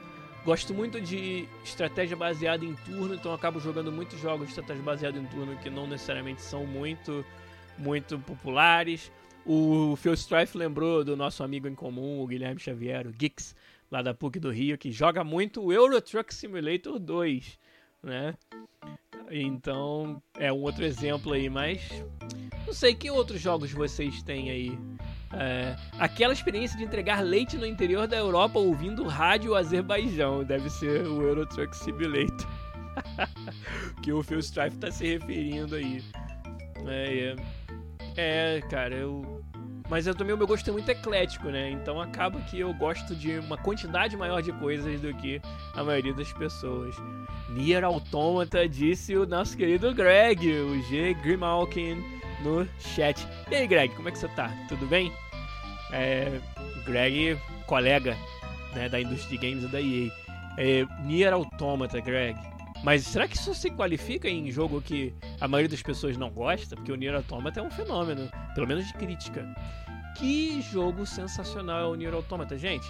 [0.44, 5.20] Gosto muito de estratégia baseada em turno, então acabo jogando muitos jogos de estratégia baseada
[5.20, 7.24] em turno que não necessariamente são muito,
[7.78, 9.12] muito populares.
[9.46, 13.56] O Phil Strife lembrou do nosso amigo em comum, o Guilherme Xavier, o Geeks,
[13.92, 17.60] lá da PUC do Rio, que joga muito o Euro Truck Simulator 2,
[18.02, 18.34] né?
[19.32, 21.82] Então, é um outro exemplo aí, mas
[22.66, 24.78] não sei que outros jogos vocês têm aí
[25.34, 30.44] é, aquela experiência de entregar leite no interior da Europa ouvindo rádio Azerbaijão.
[30.44, 32.48] Deve ser o Euro Truck Simulator.
[34.04, 36.04] que o Phil Strife tá se referindo aí.
[36.86, 37.36] É,
[38.18, 39.42] é, é, cara, eu.
[39.92, 41.70] Mas eu também o meu gosto é muito eclético, né?
[41.70, 45.42] Então acaba que eu gosto de uma quantidade maior de coisas do que
[45.76, 46.96] a maioria das pessoas.
[47.50, 51.14] Nier Automata disse o nosso querido Greg, o G.
[51.16, 52.02] Grimalkin
[52.42, 53.28] no chat.
[53.52, 54.50] E aí, Greg, como é que você tá?
[54.70, 55.12] Tudo bem?
[55.92, 56.40] É,
[56.86, 57.38] Greg,
[57.68, 58.16] colega
[58.74, 60.10] né, da indústria de games e da EA.
[60.58, 62.40] É, Nier Automata, Greg.
[62.84, 66.76] Mas será que isso se qualifica em jogo que a maioria das pessoas não gosta?
[66.76, 69.46] Porque o Nier Automata é um fenômeno, pelo menos de crítica.
[70.18, 72.88] Que jogo sensacional é o Nier Automata, gente.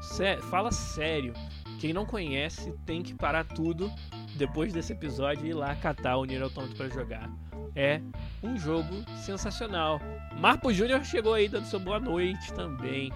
[0.00, 1.32] Sé fala sério.
[1.80, 3.90] Quem não conhece tem que parar tudo
[4.36, 7.30] depois desse episódio e ir lá catar o Nier Automata para jogar.
[7.74, 8.00] É
[8.42, 10.00] um jogo sensacional.
[10.38, 13.12] Marco Júnior chegou aí dando sua boa noite também.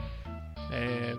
[0.73, 1.15] É,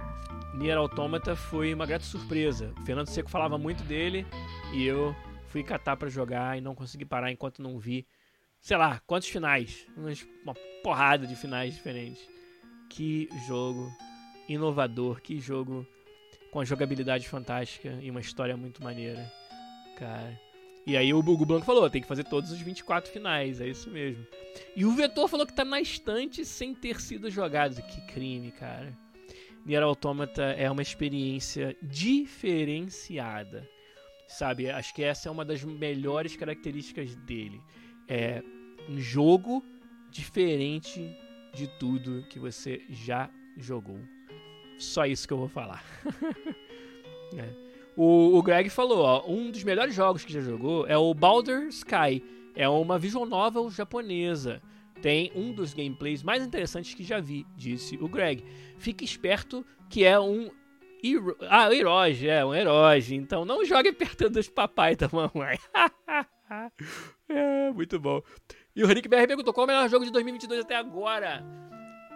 [0.57, 2.73] Nier Automata foi uma grata surpresa.
[2.81, 4.25] O Fernando Seco falava muito dele
[4.73, 5.15] e eu
[5.49, 8.07] fui catar para jogar e não consegui parar enquanto não vi,
[8.59, 9.85] sei lá, quantos finais,
[10.43, 12.27] uma porrada de finais diferentes.
[12.89, 13.87] Que jogo
[14.49, 15.85] inovador, que jogo
[16.51, 19.31] com a jogabilidade fantástica e uma história muito maneira.
[19.95, 20.41] Cara.
[20.87, 23.91] E aí o Hugo Blanco falou, tem que fazer todos os 24 finais, é isso
[23.91, 24.25] mesmo.
[24.75, 27.79] E o Vetor falou que tá na estante sem ter sido jogado.
[27.83, 28.97] Que crime, cara.
[29.67, 33.69] Nier Automata é uma experiência diferenciada.
[34.25, 37.61] Sabe, acho que essa é uma das melhores características dele.
[38.07, 38.41] É
[38.87, 39.61] um jogo
[40.09, 41.13] diferente
[41.53, 43.99] de tudo que você já jogou.
[44.79, 45.83] Só isso que eu vou falar.
[47.35, 47.49] é.
[47.97, 51.63] o, o, Greg falou, ó, um dos melhores jogos que já jogou é o Baldur
[51.63, 52.23] Sky.
[52.55, 54.61] É uma visual novel japonesa.
[55.01, 58.43] Tem um dos gameplays mais interessantes que já vi, disse o Greg.
[58.77, 60.49] Fique esperto que é um
[61.03, 61.37] Hero...
[61.41, 63.15] Ah, Eroge, é um Eroge.
[63.15, 65.57] Então não jogue perto dos papai da mamãe.
[67.29, 68.21] é, muito bom.
[68.75, 71.43] E o Rick BR perguntou qual é o melhor jogo de 2022 até agora.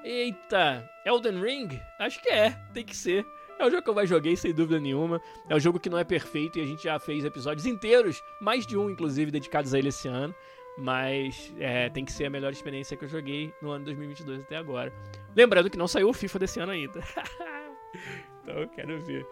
[0.03, 1.79] Eita, Elden Ring?
[1.99, 3.25] Acho que é, tem que ser.
[3.59, 5.21] É o jogo que eu mais joguei, sem dúvida nenhuma.
[5.47, 8.65] É um jogo que não é perfeito e a gente já fez episódios inteiros, mais
[8.65, 10.33] de um, inclusive, dedicados a ele esse ano.
[10.77, 14.55] Mas é, tem que ser a melhor experiência que eu joguei no ano 2022 até
[14.55, 14.93] agora.
[15.35, 16.99] Lembrando que não saiu o FIFA desse ano ainda.
[18.41, 19.27] então eu quero ver.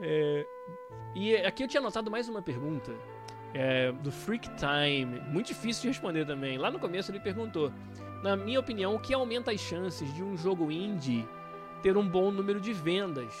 [0.00, 0.46] É,
[1.14, 2.92] e aqui eu tinha anotado mais uma pergunta.
[3.54, 5.20] É, do Freak Time.
[5.28, 6.56] Muito difícil de responder também.
[6.56, 7.72] Lá no começo ele perguntou:
[8.22, 11.28] na minha opinião, o que aumenta as chances de um jogo indie
[11.82, 13.34] ter um bom número de vendas?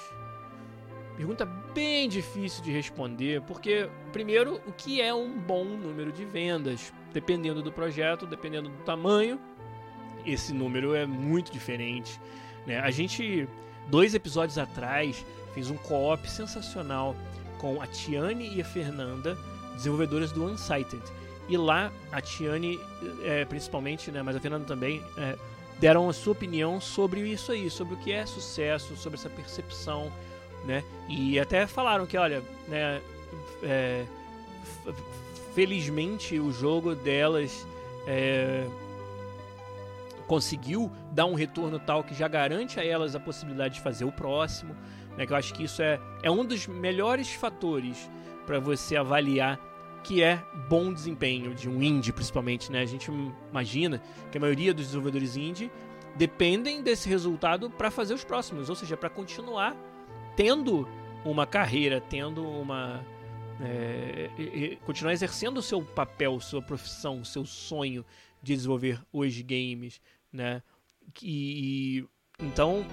[1.16, 6.92] Pergunta bem difícil de responder, porque, primeiro, o que é um bom número de vendas?
[7.12, 9.38] Dependendo do projeto, dependendo do tamanho,
[10.24, 12.18] esse número é muito diferente.
[12.66, 12.78] Né?
[12.78, 13.46] A gente,
[13.88, 17.14] dois episódios atrás, fez um co-op sensacional
[17.58, 19.36] com a Tiane e a Fernanda,
[19.74, 21.02] desenvolvedoras do Unsighted.
[21.48, 22.80] E lá a Tiane,
[23.22, 25.36] é, principalmente, né, mas a Fernanda também, é,
[25.78, 30.10] deram a sua opinião sobre isso aí, sobre o que é sucesso, sobre essa percepção,
[30.64, 30.84] né?
[31.08, 33.00] E até falaram que, olha, né,
[33.62, 34.04] é,
[35.54, 37.66] felizmente o jogo delas
[38.06, 38.66] é,
[40.26, 44.12] conseguiu dar um retorno tal que já garante a elas a possibilidade de fazer o
[44.12, 44.74] próximo.
[45.16, 48.08] Né, que eu acho que isso é, é um dos melhores fatores
[48.46, 49.60] para você avaliar
[50.02, 52.80] que é bom desempenho de um indie, principalmente, né?
[52.80, 53.08] A gente
[53.50, 54.02] imagina
[54.32, 55.70] que a maioria dos desenvolvedores indie
[56.16, 59.76] dependem desse resultado para fazer os próximos, ou seja, para continuar
[60.36, 60.88] tendo
[61.24, 63.04] uma carreira, tendo uma
[63.60, 68.04] é, continuar exercendo o seu papel, sua profissão, seu sonho
[68.42, 70.00] de desenvolver os games,
[70.32, 70.62] né?
[71.22, 72.04] E
[72.38, 72.84] então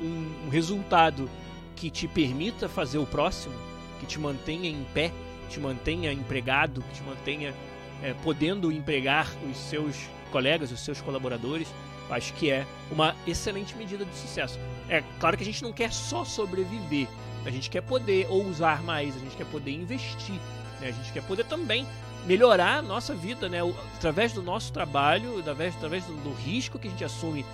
[0.00, 1.28] um, um resultado
[1.76, 3.54] que te permita fazer o próximo,
[4.00, 5.12] que te mantenha em pé
[5.52, 7.54] te mantenha empregado, que te mantenha
[8.02, 9.96] é, podendo empregar os seus
[10.30, 11.68] colegas, os seus colaboradores,
[12.10, 14.58] acho que é uma excelente medida de sucesso.
[14.88, 17.08] É claro que a gente não quer só sobreviver,
[17.44, 20.34] a gente quer poder ousar mais, a gente quer poder investir,
[20.80, 20.88] né?
[20.88, 21.86] a gente quer poder também
[22.26, 23.58] melhorar a nossa vida, né?
[23.96, 27.44] através do nosso trabalho, através, através do, do risco que a gente assume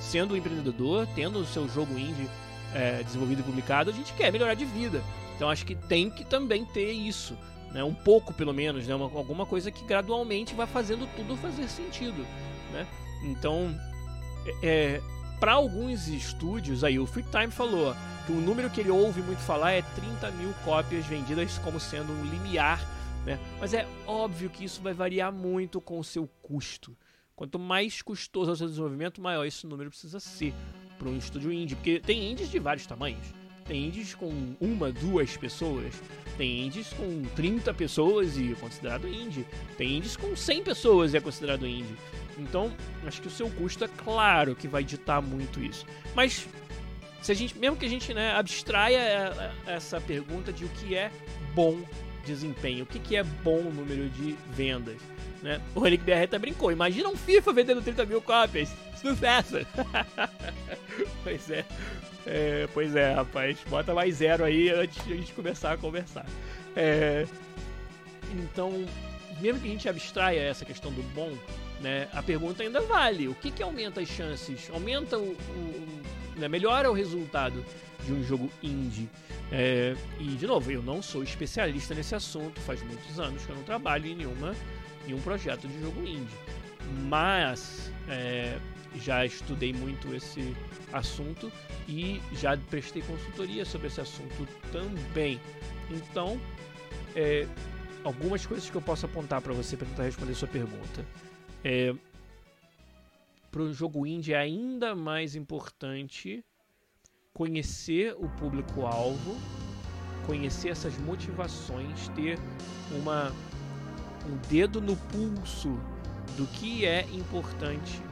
[0.00, 2.28] sendo um empreendedor, tendo o seu jogo indie
[2.74, 5.02] é, desenvolvido e publicado, a gente quer melhorar de vida.
[5.34, 7.36] Então acho que tem que também ter isso,
[7.72, 7.84] né?
[7.84, 8.94] Um pouco pelo menos, né?
[8.94, 12.26] Uma, alguma coisa que gradualmente vai fazendo tudo fazer sentido,
[12.72, 12.86] né?
[13.22, 13.74] Então,
[14.62, 15.00] é,
[15.38, 17.94] para alguns estúdios, aí o Free Time falou
[18.26, 22.12] que o número que ele ouve muito falar é 30 mil cópias vendidas como sendo
[22.12, 22.80] um limiar,
[23.24, 23.38] né?
[23.60, 26.96] Mas é óbvio que isso vai variar muito com o seu custo.
[27.34, 30.54] Quanto mais custoso é o seu desenvolvimento, maior esse número precisa ser
[30.98, 33.26] para um estúdio indie, porque tem indies de vários tamanhos.
[33.66, 35.94] Tem indies com uma, duas pessoas.
[36.36, 39.46] Tem indies com 30 pessoas e é considerado indie.
[39.76, 41.96] Tem indies com 100 pessoas e é considerado indie.
[42.38, 42.72] Então,
[43.06, 45.86] acho que o seu custo é claro que vai ditar muito isso.
[46.14, 46.46] Mas,
[47.22, 50.68] se a gente, mesmo que a gente né, abstraia é, é, essa pergunta de o
[50.68, 51.10] que é
[51.54, 51.80] bom
[52.24, 54.98] desempenho, o que, que é bom número de vendas,
[55.42, 55.60] né?
[55.74, 56.70] O Relic BR até brincou.
[56.70, 58.68] Imagina um FIFA vendendo 30 mil cópias.
[59.00, 59.58] Sucesso!
[61.22, 61.64] pois é.
[62.26, 63.58] É, pois é, rapaz.
[63.68, 66.26] Bota mais zero aí antes de a gente começar a conversar.
[66.74, 67.24] É,
[68.32, 68.84] então,
[69.40, 71.32] mesmo que a gente abstraia essa questão do bom,
[71.80, 73.28] né, a pergunta ainda vale.
[73.28, 74.68] O que, que aumenta as chances?
[74.72, 76.02] Aumenta o, o,
[76.36, 77.64] né, melhora o resultado
[78.04, 79.08] de um jogo indie.
[79.52, 83.56] É, e, de novo, eu não sou especialista nesse assunto, faz muitos anos que eu
[83.56, 84.54] não trabalho em nenhuma,
[85.06, 86.26] nenhum projeto de jogo indie.
[87.08, 88.58] Mas é,
[88.94, 90.54] já estudei muito esse
[90.92, 91.52] assunto
[91.88, 95.40] e já prestei consultoria sobre esse assunto também.
[95.90, 96.40] Então,
[97.14, 97.46] é,
[98.04, 101.04] algumas coisas que eu posso apontar para você para tentar responder sua pergunta.
[101.64, 101.94] É,
[103.50, 106.44] para o jogo indie é ainda mais importante
[107.32, 109.36] conhecer o público-alvo,
[110.26, 112.38] conhecer essas motivações, ter
[112.90, 113.32] uma,
[114.28, 115.70] um dedo no pulso
[116.36, 118.02] do que é importante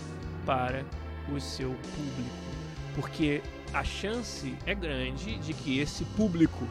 [0.44, 0.84] para
[1.32, 2.36] o seu público.
[2.94, 3.42] Porque
[3.72, 6.66] a chance é grande de que esse público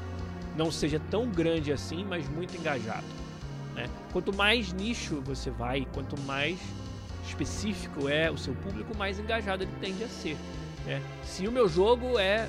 [0.55, 3.05] não seja tão grande assim, mas muito engajado.
[3.75, 3.89] Né?
[4.11, 6.59] Quanto mais nicho você vai, quanto mais
[7.27, 10.37] específico é o seu público, mais engajado ele tende a ser.
[10.85, 11.01] Né?
[11.23, 12.47] Se o meu jogo é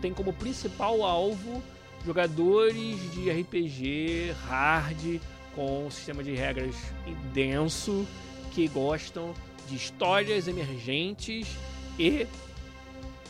[0.00, 1.62] tem como principal alvo
[2.04, 5.20] jogadores de RPG hard
[5.54, 6.74] com um sistema de regras
[7.32, 8.06] denso
[8.52, 9.34] que gostam
[9.70, 11.46] de histórias emergentes
[11.98, 12.26] e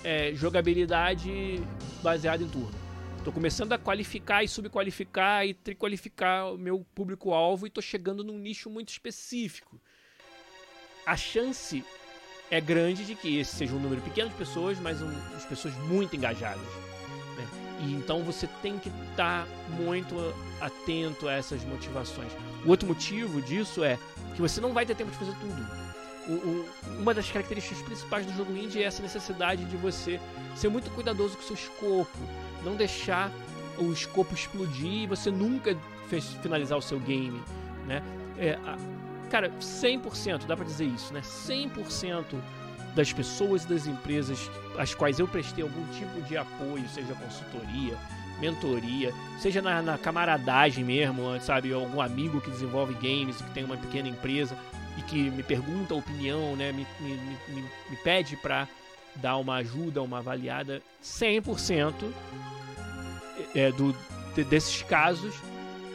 [0.03, 1.62] é, jogabilidade
[2.03, 2.72] baseada em turno.
[3.18, 8.38] Estou começando a qualificar e subqualificar e triqualificar o meu público-alvo e estou chegando num
[8.38, 9.78] nicho muito específico.
[11.05, 11.84] A chance
[12.51, 15.12] é grande de que esse seja um número pequeno de pessoas, mas um,
[15.49, 16.62] pessoas muito engajadas.
[17.36, 17.49] Né?
[17.82, 20.14] E então você tem que estar tá muito
[20.59, 22.32] atento a essas motivações.
[22.64, 23.99] O outro motivo disso é
[24.34, 25.89] que você não vai ter tempo de fazer tudo
[26.32, 26.68] o,
[27.00, 30.20] uma das características principais do jogo indie é essa necessidade de você
[30.54, 32.18] ser muito cuidadoso com o seu escopo,
[32.64, 33.30] não deixar
[33.78, 35.76] o escopo explodir e você nunca
[36.08, 37.40] fez finalizar o seu game,
[37.86, 38.02] né?
[38.38, 38.76] É, a,
[39.30, 41.20] cara, 100%, dá para dizer isso, né?
[41.20, 42.24] 100%
[42.94, 47.96] das pessoas e das empresas às quais eu prestei algum tipo de apoio, seja consultoria,
[48.40, 51.72] mentoria, seja na, na camaradagem mesmo, sabe?
[51.72, 54.56] Algum amigo que desenvolve games que tem uma pequena empresa,
[55.01, 57.14] e que me pergunta opinião, né, me, me,
[57.48, 58.68] me, me pede para
[59.16, 61.94] dar uma ajuda, uma avaliada, 100%
[63.55, 63.96] é, do,
[64.34, 65.34] de, desses casos,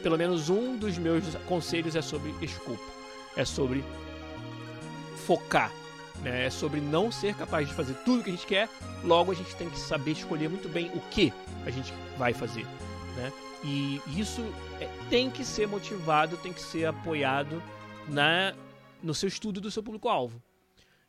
[0.01, 2.84] pelo menos um dos meus conselhos é sobre escopo,
[3.38, 3.84] é sobre
[5.26, 5.72] focar,
[6.22, 8.68] né, é sobre não ser capaz de fazer tudo que a gente quer,
[9.03, 11.32] logo a gente tem que saber escolher muito bem o que
[11.66, 12.66] a gente vai fazer.
[13.16, 13.32] Né?
[13.64, 14.43] E isso
[14.82, 17.62] é, tem que ser motivado, tem que ser apoiado
[18.08, 18.53] na
[19.06, 20.41] no seu estudo do seu público-alvo.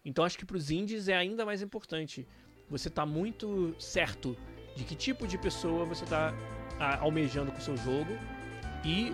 [0.05, 2.28] Então acho que para os indies é ainda mais importante
[2.68, 4.36] você estar tá muito certo
[4.76, 6.34] de que tipo de pessoa você está
[7.01, 8.12] almejando com o seu jogo
[8.84, 9.12] e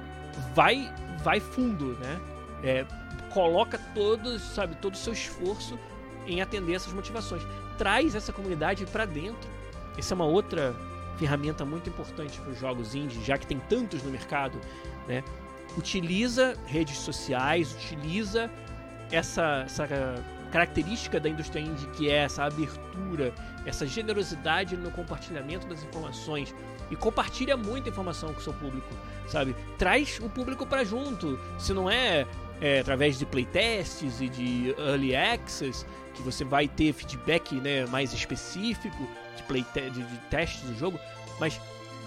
[0.55, 2.21] vai vai fundo, né?
[2.65, 2.87] É,
[3.33, 5.79] coloca todo, sabe, todo o seu esforço
[6.27, 7.43] em atender essas motivações.
[7.79, 9.49] Traz essa comunidade para dentro.
[9.97, 10.75] Essa é uma outra
[11.19, 14.59] ferramenta muito importante para os jogos indie, já que tem tantos no mercado,
[15.07, 15.23] né?
[15.77, 18.51] Utiliza redes sociais, utiliza
[19.13, 19.87] essa, essa
[20.51, 23.33] característica da indústria indie que é essa abertura,
[23.65, 26.55] essa generosidade no compartilhamento das informações
[26.91, 28.89] e compartilha muita informação com o seu público,
[29.27, 29.57] sabe?
[29.79, 32.27] Traz o público para junto, se não é,
[32.61, 38.13] é, através de playtests e de early access que você vai ter feedback né, mais
[38.13, 41.01] específico de, play de, de testes do jogo,
[41.41, 41.59] mas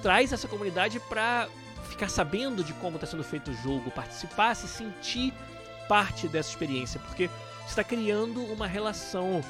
[0.03, 1.47] traz essa comunidade para
[1.89, 5.33] ficar sabendo de como está sendo feito o jogo, participar, se sentir
[5.88, 7.27] parte dessa experiência, porque
[7.61, 9.43] você está criando uma relação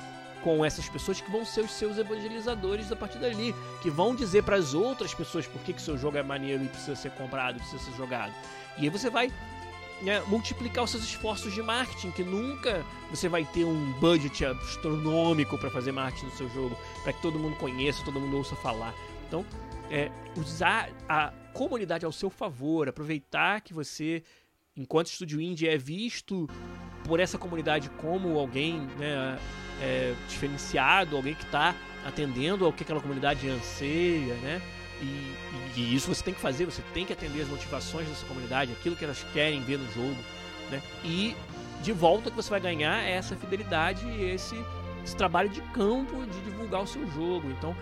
[0.44, 4.44] com essas pessoas que vão ser os seus evangelizadores a partir dali, que vão dizer
[4.44, 7.58] para as outras pessoas por que, que seu jogo é maneiro e precisa ser comprado,
[7.58, 8.32] precisa ser jogado.
[8.78, 9.32] E aí você vai
[10.02, 15.58] né, multiplicar os seus esforços de marketing, que nunca você vai ter um budget astronômico
[15.58, 18.94] para fazer marketing do seu jogo, para que todo mundo conheça, todo mundo ouça falar.
[19.28, 19.44] Então,
[19.90, 24.24] é, usar a comunidade ao seu favor, aproveitar que você
[24.76, 26.50] enquanto estúdio indie é visto
[27.04, 29.40] por essa comunidade como alguém né,
[29.82, 34.62] é, diferenciado, alguém que está atendendo ao que aquela comunidade anseia, né?
[35.02, 38.26] E, e, e, isso você tem que fazer, você tem que atender as motivações dessa
[38.26, 40.18] comunidade, aquilo que elas querem ver no jogo,
[40.72, 40.82] né?
[41.04, 41.36] E
[41.82, 44.56] de volta que você vai ganhar é essa fidelidade e esse,
[45.04, 47.50] esse trabalho de campo de divulgar o seu jogo.
[47.52, 47.76] Então,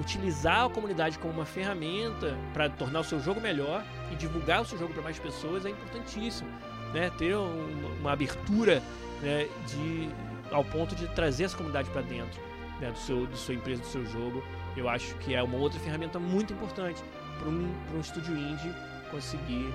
[0.00, 4.64] utilizar a comunidade como uma ferramenta para tornar o seu jogo melhor e divulgar o
[4.64, 6.48] seu jogo para mais pessoas é importantíssimo.
[6.92, 7.10] Né?
[7.18, 8.82] Ter uma, abertura
[9.20, 10.08] né, de,
[10.50, 12.40] ao ponto de trazer essa comunidade para dentro
[12.80, 14.42] né, do seu, do sua empresa, do seu jogo,
[14.76, 17.02] eu acho que é uma outra ferramenta muito importante
[17.38, 18.72] para um, um estúdio indie
[19.10, 19.72] conseguir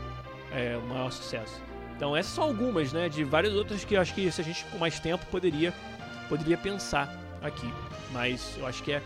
[0.51, 1.61] é, maior sucesso.
[1.95, 4.65] Então essas são algumas, né, de várias outras que eu acho que se a gente
[4.65, 5.74] com mais tempo poderia
[6.30, 7.71] poderia pensar aqui,
[8.11, 9.01] mas eu acho que é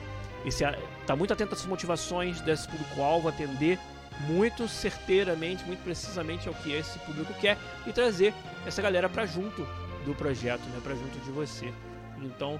[0.46, 0.64] esse
[1.08, 3.80] tá muito atento às motivações desse público-alvo, atender
[4.28, 8.34] muito certeiramente, muito precisamente ao que esse público quer e trazer
[8.66, 9.66] essa galera para junto
[10.06, 11.74] do projeto, né, para junto de você.
[12.22, 12.60] Então,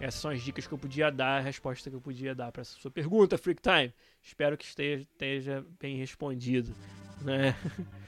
[0.00, 2.62] essas são as dicas que eu podia dar, a resposta que eu podia dar para
[2.62, 3.92] essa sua pergunta, Freak Time.
[4.22, 6.74] Espero que esteja, bem respondido.
[7.22, 7.54] Né?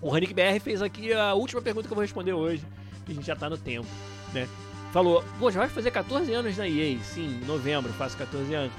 [0.00, 2.64] O Hanik BR fez aqui a última pergunta que eu vou responder hoje,
[3.04, 3.88] que a gente já está no tempo.
[4.32, 4.48] Né?
[4.92, 6.98] Falou, pô, já vai fazer 14 anos na EA.
[7.00, 8.72] Sim, em novembro faço 14 anos.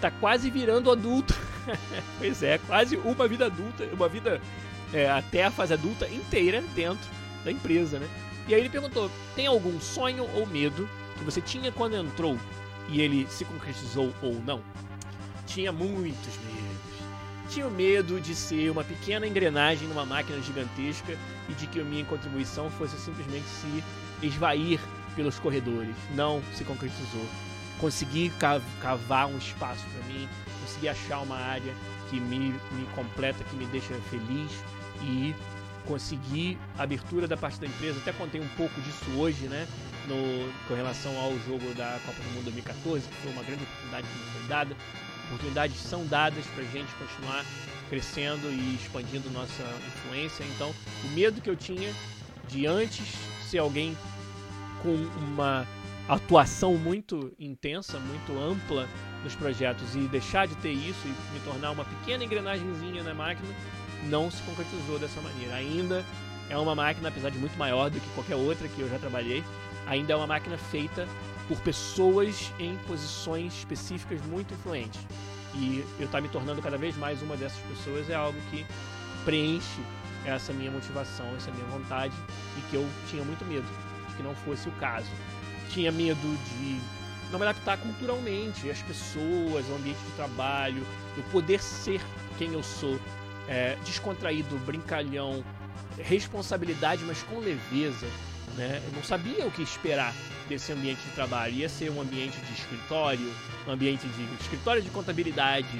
[0.00, 1.34] Tá quase virando adulto.
[2.18, 4.40] pois é, quase uma vida adulta, uma vida
[4.92, 7.08] é, até a fase adulta inteira dentro
[7.44, 8.08] da empresa, né?
[8.48, 10.88] E aí ele perguntou: tem algum sonho ou medo
[11.18, 12.38] que você tinha quando entrou
[12.88, 14.60] e ele se concretizou ou não?
[15.46, 16.90] Tinha muitos medos.
[17.48, 21.16] Tinha o medo de ser uma pequena engrenagem numa máquina gigantesca
[21.48, 23.84] e de que a minha contribuição fosse simplesmente se
[24.22, 24.80] esvair
[25.16, 25.94] pelos corredores.
[26.14, 27.26] Não se concretizou.
[27.80, 28.30] Consegui
[28.80, 30.28] cavar um espaço para mim,
[30.60, 31.74] consegui achar uma área
[32.10, 34.50] que me, me completa, que me deixa feliz
[35.02, 35.34] e
[35.86, 37.98] consegui a abertura da parte da empresa.
[38.00, 39.66] Até contei um pouco disso hoje, né?
[40.06, 44.06] No, com relação ao jogo da Copa do Mundo 2014, que foi uma grande oportunidade
[44.06, 44.76] que me foi dada.
[45.26, 47.44] Oportunidades são dadas para gente continuar
[47.88, 50.44] crescendo e expandindo nossa influência.
[50.54, 50.74] Então,
[51.04, 51.92] o medo que eu tinha
[52.48, 53.14] de antes
[53.48, 53.96] ser alguém
[54.82, 54.94] com
[55.32, 55.66] uma
[56.08, 58.88] atuação muito intensa, muito ampla
[59.22, 63.54] nos projetos e deixar de ter isso e me tornar uma pequena engrenagemzinha na máquina
[64.04, 65.54] não se concretizou dessa maneira.
[65.54, 66.04] Ainda
[66.48, 69.44] é uma máquina, apesar de muito maior do que qualquer outra que eu já trabalhei,
[69.86, 71.06] ainda é uma máquina feita
[71.46, 75.00] por pessoas em posições específicas muito influentes.
[75.54, 78.64] E eu estar tá me tornando cada vez mais uma dessas pessoas é algo que
[79.24, 79.80] preenche
[80.24, 82.14] essa minha motivação, essa minha vontade
[82.56, 83.66] e que eu tinha muito medo
[84.08, 85.08] de que não fosse o caso.
[85.72, 86.80] Tinha medo de
[87.30, 90.84] não me adaptar culturalmente, as pessoas, o ambiente de trabalho,
[91.16, 92.00] eu poder ser
[92.36, 92.98] quem eu sou
[93.48, 95.44] é, descontraído, brincalhão,
[95.98, 98.06] responsabilidade, mas com leveza.
[98.56, 98.82] Né?
[98.84, 100.14] Eu não sabia o que esperar
[100.48, 101.54] desse ambiente de trabalho.
[101.54, 103.32] Ia ser um ambiente de escritório,
[103.66, 105.76] um ambiente de escritório de contabilidade,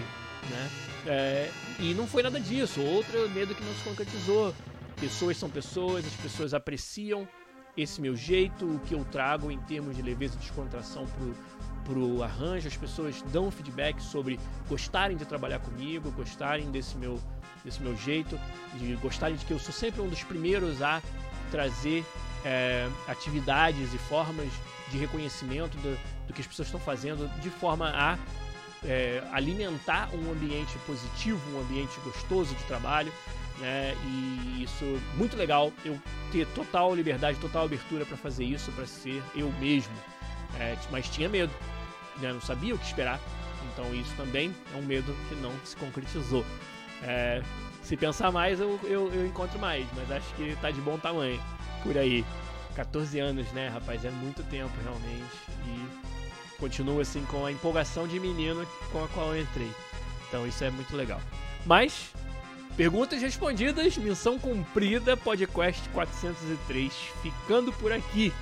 [0.49, 0.71] né?
[1.07, 2.81] É, e não foi nada disso.
[2.81, 4.55] Outro medo que não se concretizou.
[5.01, 7.27] Pessoas são pessoas, as pessoas apreciam
[7.77, 11.35] esse meu jeito, o que eu trago em termos de leveza e descontração pro,
[11.85, 12.69] pro arranjo.
[12.69, 17.21] As pessoas dão feedback sobre gostarem de trabalhar comigo, gostarem desse meu
[17.65, 18.41] desse meu jeito,
[18.79, 21.03] de gostarem de que eu sou sempre um dos primeiros a
[21.51, 22.05] trazer
[22.45, 24.49] é, atividades e formas
[24.91, 28.19] de reconhecimento do, do, que as pessoas estão fazendo, de forma a
[28.85, 33.13] é, alimentar um ambiente positivo, um ambiente gostoso de trabalho.
[33.61, 33.95] Né?
[34.05, 34.85] E isso
[35.17, 36.01] muito legal eu
[36.33, 39.93] ter total liberdade, total abertura para fazer isso, para ser eu mesmo.
[40.59, 41.53] É, mas tinha medo,
[42.19, 42.33] né?
[42.33, 43.21] não sabia o que esperar.
[43.73, 46.45] Então isso também é um medo que não se concretizou.
[47.03, 47.43] É,
[47.83, 51.41] se pensar mais, eu, eu, eu, encontro mais, mas acho que tá de bom tamanho
[51.83, 52.25] por aí.
[52.75, 54.05] 14 anos, né, rapaz?
[54.05, 55.37] É muito tempo realmente.
[55.67, 59.71] E continuo assim com a empolgação de menino com a qual eu entrei.
[60.29, 61.21] Então isso é muito legal.
[61.67, 62.13] Mas,
[62.81, 68.33] perguntas respondidas, missão cumprida, podcast 403, ficando por aqui.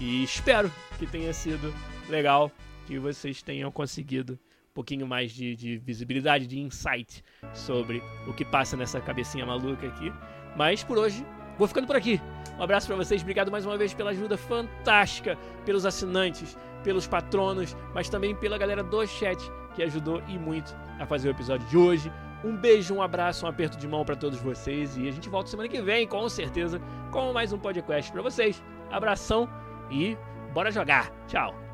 [0.00, 0.68] E espero
[0.98, 1.72] que tenha sido
[2.08, 2.50] legal,
[2.88, 4.36] que vocês tenham conseguido
[4.74, 7.22] pouquinho mais de, de visibilidade, de insight
[7.54, 10.12] sobre o que passa nessa cabecinha maluca aqui.
[10.56, 11.24] Mas por hoje,
[11.56, 12.20] vou ficando por aqui.
[12.58, 17.76] Um abraço para vocês, obrigado mais uma vez pela ajuda fantástica, pelos assinantes, pelos patronos,
[17.94, 19.38] mas também pela galera do chat
[19.76, 22.10] que ajudou e muito a fazer o episódio de hoje.
[22.44, 25.50] Um beijo, um abraço, um aperto de mão para todos vocês e a gente volta
[25.50, 26.80] semana que vem, com certeza,
[27.10, 28.62] com mais um podcast para vocês.
[28.90, 29.48] Abração
[29.90, 30.16] e
[30.52, 31.10] bora jogar.
[31.26, 31.67] Tchau.